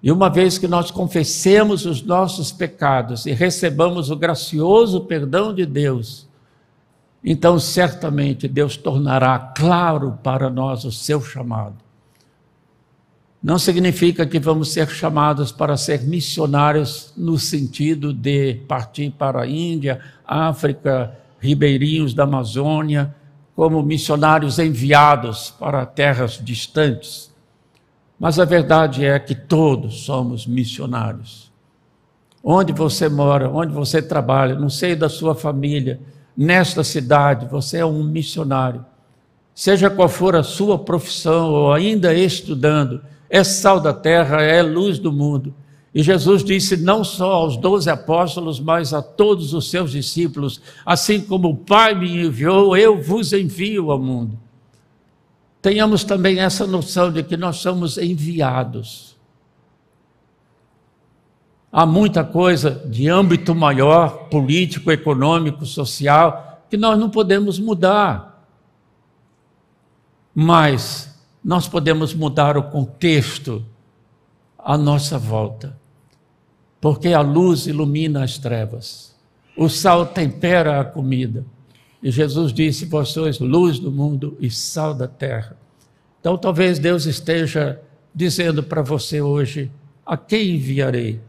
e 0.03 0.11
uma 0.11 0.31
vez 0.31 0.57
que 0.57 0.67
nós 0.67 0.91
confessemos 0.91 1.85
os 1.85 2.01
nossos 2.01 2.53
pecados 2.53 3.27
e 3.27 3.33
recebamos 3.33 4.11
o 4.11 4.17
gracioso 4.17 5.03
perdão 5.03 5.55
de 5.55 5.67
Deus, 5.67 6.27
então 7.23 7.59
certamente 7.59 8.49
Deus 8.49 8.79
tornará 8.79 9.39
claro 9.39 10.19
para 10.23 10.49
nós 10.49 10.85
o 10.85 10.93
seu 10.93 11.21
chamado. 11.21 11.86
Não 13.47 13.61
significa 13.61 14.27
que 14.27 14.41
vamos 14.41 14.73
ser 14.73 14.89
chamados 14.89 15.53
para 15.53 15.77
ser 15.77 16.03
missionários 16.03 17.13
no 17.17 17.39
sentido 17.39 18.13
de 18.13 18.55
partir 18.67 19.13
para 19.13 19.43
a 19.43 19.47
Índia, 19.47 20.01
África, 20.27 21.17
ribeirinhos 21.39 22.13
da 22.13 22.25
Amazônia, 22.25 23.15
como 23.55 23.85
missionários 23.85 24.59
enviados 24.59 25.55
para 25.61 25.87
terras 25.87 26.41
distantes. 26.43 27.33
Mas 28.19 28.41
a 28.41 28.45
verdade 28.45 29.05
é 29.05 29.17
que 29.21 29.37
todos 29.37 30.01
somos 30.01 30.45
missionários. 30.45 31.53
Onde 32.43 32.73
você 32.73 33.09
mora, 33.09 33.49
onde 33.49 33.73
você 33.73 34.03
trabalha, 34.03 34.57
no 34.57 34.69
seio 34.69 34.99
da 34.99 35.09
sua 35.09 35.37
família, 35.37 36.01
nesta 36.37 36.83
cidade, 36.83 37.47
você 37.47 37.79
é 37.79 37.87
um 37.87 38.03
missionário. 38.03 38.85
Seja 39.55 39.89
qual 39.89 40.09
for 40.09 40.35
a 40.35 40.43
sua 40.43 40.77
profissão 40.77 41.53
ou 41.53 41.73
ainda 41.73 42.13
estudando, 42.13 43.01
é 43.29 43.43
sal 43.43 43.81
da 43.81 43.93
terra, 43.93 44.43
é 44.43 44.63
luz 44.63 44.99
do 44.99 45.13
mundo. 45.13 45.55
E 45.95 46.03
Jesus 46.03 46.45
disse 46.45 46.77
não 46.77 47.03
só 47.03 47.33
aos 47.33 47.57
doze 47.57 47.89
apóstolos, 47.89 48.61
mas 48.61 48.93
a 48.93 49.01
todos 49.01 49.55
os 49.55 49.71
seus 49.71 49.93
discípulos: 49.93 50.61
assim 50.85 51.21
como 51.21 51.49
o 51.49 51.57
Pai 51.57 51.95
me 51.95 52.27
enviou, 52.27 52.77
eu 52.77 53.01
vos 53.01 53.33
envio 53.33 53.91
ao 53.91 53.99
mundo. 53.99 54.39
Tenhamos 55.63 56.05
também 56.05 56.39
essa 56.39 56.67
noção 56.67 57.11
de 57.11 57.23
que 57.23 57.37
nós 57.37 57.57
somos 57.57 57.97
enviados. 57.97 59.17
Há 61.73 61.85
muita 61.85 62.23
coisa 62.23 62.83
de 62.87 63.09
âmbito 63.09 63.55
maior, 63.55 64.29
político, 64.29 64.93
econômico, 64.93 65.65
social, 65.67 66.63
que 66.71 66.77
nós 66.77 66.99
não 66.99 67.11
podemos 67.11 67.59
mudar. 67.59 68.47
Mas 70.35 71.16
nós 71.47 71.69
podemos 71.69 72.13
mudar 72.13 72.57
o 72.57 72.63
contexto 72.65 73.65
à 74.59 74.77
nossa 74.77 75.17
volta, 75.17 75.79
porque 76.81 77.13
a 77.13 77.21
luz 77.21 77.69
ilumina 77.69 78.25
as 78.25 78.37
trevas, 78.37 79.15
o 79.57 79.69
sal 79.69 80.07
tempera 80.07 80.81
a 80.81 80.85
comida. 80.85 81.47
E 82.03 82.11
Jesus 82.11 82.53
disse: 82.53 82.85
Vós 82.87 83.11
sois 83.11 83.39
luz 83.39 83.79
do 83.79 83.93
mundo 83.93 84.37
e 84.41 84.51
sal 84.51 84.93
da 84.93 85.07
terra. 85.07 85.57
Então, 86.19 86.37
talvez 86.37 86.81
Deus 86.81 87.07
esteja 87.07 87.81
dizendo 88.13 88.61
para 88.61 88.83
você 88.83 89.21
hoje: 89.21 89.71
A 90.05 90.17
quem 90.17 90.57
enviarei? 90.57 91.21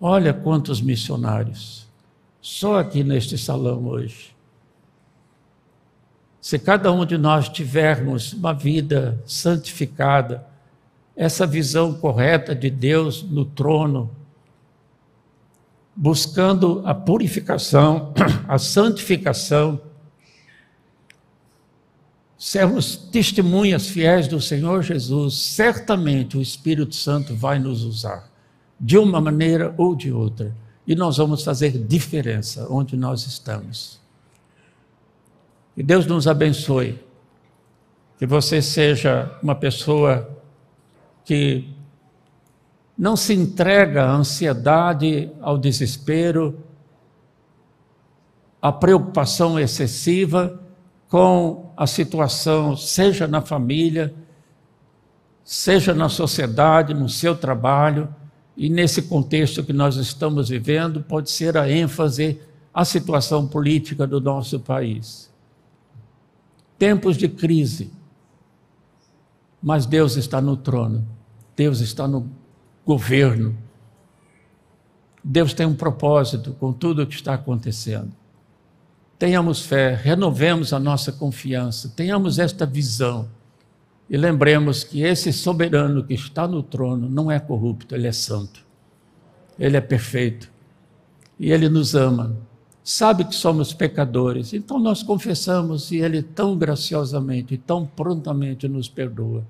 Olha 0.00 0.32
quantos 0.32 0.80
missionários, 0.80 1.86
só 2.40 2.78
aqui 2.78 3.04
neste 3.04 3.36
salão 3.36 3.84
hoje. 3.84 4.33
Se 6.44 6.58
cada 6.58 6.92
um 6.92 7.06
de 7.06 7.16
nós 7.16 7.48
tivermos 7.48 8.34
uma 8.34 8.52
vida 8.52 9.18
santificada, 9.24 10.46
essa 11.16 11.46
visão 11.46 11.94
correta 11.94 12.54
de 12.54 12.68
Deus 12.68 13.22
no 13.22 13.46
trono, 13.46 14.10
buscando 15.96 16.82
a 16.84 16.94
purificação, 16.94 18.12
a 18.46 18.58
santificação, 18.58 19.80
sermos 22.36 22.94
testemunhas 22.94 23.88
fiéis 23.88 24.28
do 24.28 24.38
Senhor 24.38 24.82
Jesus, 24.82 25.36
certamente 25.36 26.36
o 26.36 26.42
Espírito 26.42 26.94
Santo 26.94 27.34
vai 27.34 27.58
nos 27.58 27.84
usar, 27.84 28.30
de 28.78 28.98
uma 28.98 29.18
maneira 29.18 29.74
ou 29.78 29.96
de 29.96 30.12
outra, 30.12 30.54
e 30.86 30.94
nós 30.94 31.16
vamos 31.16 31.42
fazer 31.42 31.70
diferença 31.70 32.66
onde 32.68 32.98
nós 32.98 33.26
estamos. 33.26 34.03
Que 35.74 35.82
Deus 35.82 36.06
nos 36.06 36.28
abençoe. 36.28 37.02
Que 38.16 38.26
você 38.26 38.62
seja 38.62 39.36
uma 39.42 39.56
pessoa 39.56 40.30
que 41.24 41.68
não 42.96 43.16
se 43.16 43.34
entrega 43.34 44.04
à 44.04 44.12
ansiedade, 44.12 45.30
ao 45.40 45.58
desespero, 45.58 46.56
à 48.62 48.70
preocupação 48.70 49.58
excessiva 49.58 50.60
com 51.08 51.72
a 51.76 51.88
situação, 51.88 52.76
seja 52.76 53.26
na 53.26 53.40
família, 53.40 54.14
seja 55.42 55.92
na 55.92 56.08
sociedade, 56.08 56.94
no 56.94 57.08
seu 57.08 57.36
trabalho, 57.36 58.14
e 58.56 58.70
nesse 58.70 59.02
contexto 59.02 59.64
que 59.64 59.72
nós 59.72 59.96
estamos 59.96 60.48
vivendo, 60.48 61.02
pode 61.02 61.32
ser 61.32 61.56
a 61.56 61.68
ênfase 61.68 62.40
à 62.72 62.84
situação 62.84 63.48
política 63.48 64.06
do 64.06 64.20
nosso 64.20 64.60
país 64.60 65.33
tempos 66.84 67.16
de 67.16 67.30
crise. 67.30 67.90
Mas 69.62 69.86
Deus 69.86 70.16
está 70.16 70.38
no 70.38 70.54
trono, 70.54 71.08
Deus 71.56 71.80
está 71.80 72.06
no 72.06 72.30
governo. 72.84 73.56
Deus 75.24 75.54
tem 75.54 75.64
um 75.64 75.74
propósito 75.74 76.52
com 76.60 76.74
tudo 76.74 77.00
o 77.00 77.06
que 77.06 77.14
está 77.14 77.32
acontecendo. 77.32 78.12
Tenhamos 79.18 79.64
fé, 79.64 79.94
renovemos 79.94 80.74
a 80.74 80.78
nossa 80.78 81.10
confiança, 81.10 81.90
tenhamos 81.96 82.38
esta 82.38 82.66
visão 82.66 83.30
e 84.10 84.18
lembremos 84.18 84.84
que 84.84 85.00
esse 85.00 85.32
soberano 85.32 86.04
que 86.04 86.12
está 86.12 86.46
no 86.46 86.62
trono 86.62 87.08
não 87.08 87.30
é 87.30 87.40
corrupto, 87.40 87.94
ele 87.94 88.06
é 88.06 88.12
santo, 88.12 88.62
ele 89.58 89.78
é 89.78 89.80
perfeito 89.80 90.52
e 91.40 91.50
ele 91.50 91.70
nos 91.70 91.94
ama 91.94 92.36
sabe 92.84 93.24
que 93.24 93.34
somos 93.34 93.72
pecadores, 93.72 94.52
então 94.52 94.78
nós 94.78 95.02
confessamos 95.02 95.90
e 95.90 95.96
Ele 95.96 96.22
tão 96.22 96.56
graciosamente, 96.56 97.56
tão 97.56 97.86
prontamente 97.86 98.68
nos 98.68 98.90
perdoa. 98.90 99.42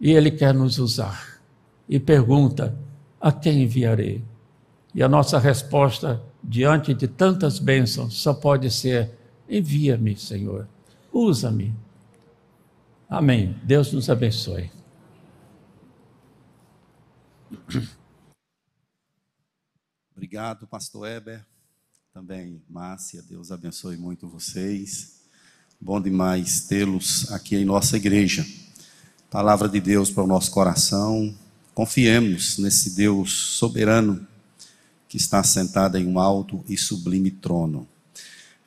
E 0.00 0.10
Ele 0.10 0.32
quer 0.32 0.52
nos 0.52 0.78
usar. 0.78 1.40
E 1.88 2.00
pergunta: 2.00 2.76
a 3.20 3.30
quem 3.30 3.62
enviarei? 3.62 4.24
E 4.92 5.02
a 5.02 5.08
nossa 5.08 5.38
resposta, 5.38 6.20
diante 6.42 6.92
de 6.92 7.06
tantas 7.06 7.60
bênçãos, 7.60 8.14
só 8.14 8.34
pode 8.34 8.68
ser: 8.70 9.16
envia-me, 9.48 10.16
Senhor, 10.16 10.66
usa-me. 11.12 11.72
Amém. 13.08 13.54
Deus 13.62 13.92
nos 13.92 14.10
abençoe. 14.10 14.70
Obrigado, 20.16 20.64
pastor 20.68 21.08
Eber. 21.08 21.44
Também, 22.12 22.62
Márcia, 22.70 23.20
Deus 23.20 23.50
abençoe 23.50 23.96
muito 23.96 24.28
vocês. 24.28 25.22
Bom 25.80 26.00
demais 26.00 26.60
tê-los 26.60 27.32
aqui 27.32 27.56
em 27.56 27.64
nossa 27.64 27.96
igreja. 27.96 28.46
Palavra 29.28 29.68
de 29.68 29.80
Deus 29.80 30.12
para 30.12 30.22
o 30.22 30.26
nosso 30.28 30.52
coração. 30.52 31.34
Confiemos 31.74 32.58
nesse 32.58 32.90
Deus 32.90 33.32
soberano 33.32 34.24
que 35.08 35.16
está 35.16 35.42
sentado 35.42 35.98
em 35.98 36.06
um 36.06 36.20
alto 36.20 36.64
e 36.68 36.76
sublime 36.76 37.32
trono. 37.32 37.88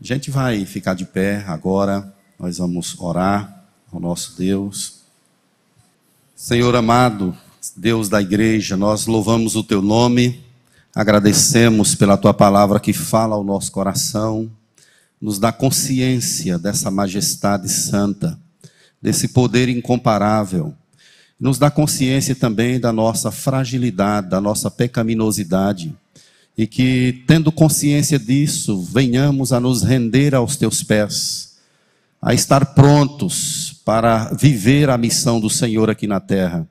A 0.02 0.04
gente 0.04 0.30
vai 0.30 0.66
ficar 0.66 0.96
de 0.96 1.06
pé 1.06 1.46
agora, 1.48 2.14
nós 2.38 2.58
vamos 2.58 3.00
orar 3.00 3.66
ao 3.90 4.02
nosso 4.02 4.36
Deus. 4.36 5.00
Senhor 6.36 6.76
amado, 6.76 7.36
Deus 7.74 8.10
da 8.10 8.22
igreja, 8.22 8.76
nós 8.76 9.08
louvamos 9.08 9.56
o 9.56 9.64
teu 9.64 9.82
nome 9.82 10.46
Agradecemos 10.98 11.94
pela 11.94 12.18
tua 12.18 12.34
palavra 12.34 12.80
que 12.80 12.92
fala 12.92 13.36
ao 13.36 13.44
nosso 13.44 13.72
coração, 13.72 14.50
nos 15.22 15.38
dá 15.38 15.52
consciência 15.52 16.58
dessa 16.58 16.90
majestade 16.90 17.70
santa, 17.70 18.36
desse 19.00 19.28
poder 19.28 19.70
incomparável. 19.70 20.74
nos 21.40 21.60
dá 21.60 21.70
consciência 21.70 22.34
também 22.34 22.80
da 22.80 22.92
nossa 22.92 23.30
fragilidade, 23.30 24.28
da 24.28 24.42
nossa 24.42 24.72
pecaminosidade, 24.72 25.96
e 26.58 26.66
que, 26.66 27.24
tendo 27.28 27.52
consciência 27.52 28.18
disso, 28.18 28.82
venhamos 28.82 29.54
a 29.54 29.60
nos 29.60 29.84
render 29.84 30.34
aos 30.34 30.56
teus 30.58 30.82
pés, 30.82 31.60
a 32.20 32.34
estar 32.34 32.74
prontos 32.74 33.84
para 33.86 34.34
viver 34.34 34.90
a 34.90 34.98
missão 34.98 35.40
do 35.40 35.48
Senhor 35.48 35.92
aqui 35.92 36.08
na 36.08 36.20
terra. 36.20 36.68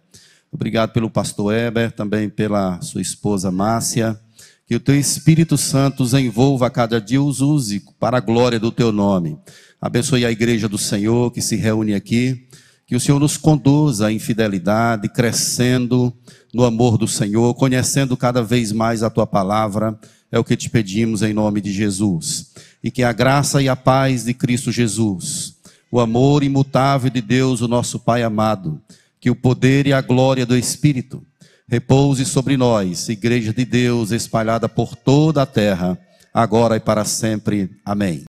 Obrigado 0.53 0.93
pelo 0.93 1.11
pastor 1.11 1.55
Eber, 1.55 1.93
também 1.93 2.29
pela 2.29 2.81
sua 2.81 3.03
esposa 3.03 3.51
Márcia. 3.51 4.19
Que 4.67 4.75
o 4.75 4.81
teu 4.81 4.99
Espírito 4.99 5.57
Santo 5.57 6.03
os 6.03 6.13
envolva 6.15 6.67
a 6.67 6.71
cada 6.71 7.01
dia, 7.01 7.23
os 7.23 7.41
use 7.41 7.83
para 8.01 8.17
a 8.17 8.21
glória 8.21 8.59
do 8.59 8.73
teu 8.73 8.91
nome. 8.91 9.39
Abençoe 9.81 10.25
a 10.25 10.31
igreja 10.31 10.69
do 10.69 10.79
Senhor 10.79 11.31
que 11.31 11.41
se 11.41 11.57
reúne 11.57 11.95
aqui. 11.95 12.49
Que 12.87 12.95
o 12.95 13.01
Senhor 13.01 13.19
nos 13.19 13.37
conduza 13.37 14.13
em 14.13 14.19
fidelidade, 14.19 15.09
crescendo 15.09 16.13
no 16.55 16.65
amor 16.65 16.97
do 16.97 17.09
Senhor, 17.09 17.53
conhecendo 17.55 18.17
cada 18.17 18.43
vez 18.43 18.71
mais 18.71 19.03
a 19.03 19.11
tua 19.11 19.27
palavra. 19.27 19.99
É 20.31 20.39
o 20.39 20.45
que 20.45 20.57
te 20.57 20.71
pedimos 20.71 21.23
em 21.23 21.33
nome 21.33 21.61
de 21.61 21.73
Jesus. 21.73 22.53
E 22.83 22.91
que 22.91 23.03
a 23.03 23.13
graça 23.13 23.61
e 23.61 23.69
a 23.69 23.75
paz 23.77 24.25
de 24.25 24.35
Cristo 24.35 24.71
Jesus, 24.71 25.57
o 25.91 26.01
amor 26.01 26.43
imutável 26.43 27.11
de 27.11 27.21
Deus, 27.21 27.61
o 27.61 27.69
nosso 27.69 27.99
Pai 27.99 28.23
amado, 28.23 28.81
que 29.27 29.31
o 29.31 29.35
poder 29.35 29.89
e 29.89 29.93
a 29.93 30.01
glória 30.01 30.47
do 30.47 30.57
Espírito 30.57 31.21
repouse 31.67 32.25
sobre 32.25 32.57
nós, 32.57 33.09
Igreja 33.09 33.53
de 33.53 33.65
Deus 33.65 34.13
espalhada 34.13 34.69
por 34.69 34.95
toda 34.95 35.43
a 35.43 35.47
terra, 35.47 35.99
agora 36.33 36.77
e 36.77 36.81
para 36.81 37.05
sempre. 37.05 37.69
Amém. 37.85 38.25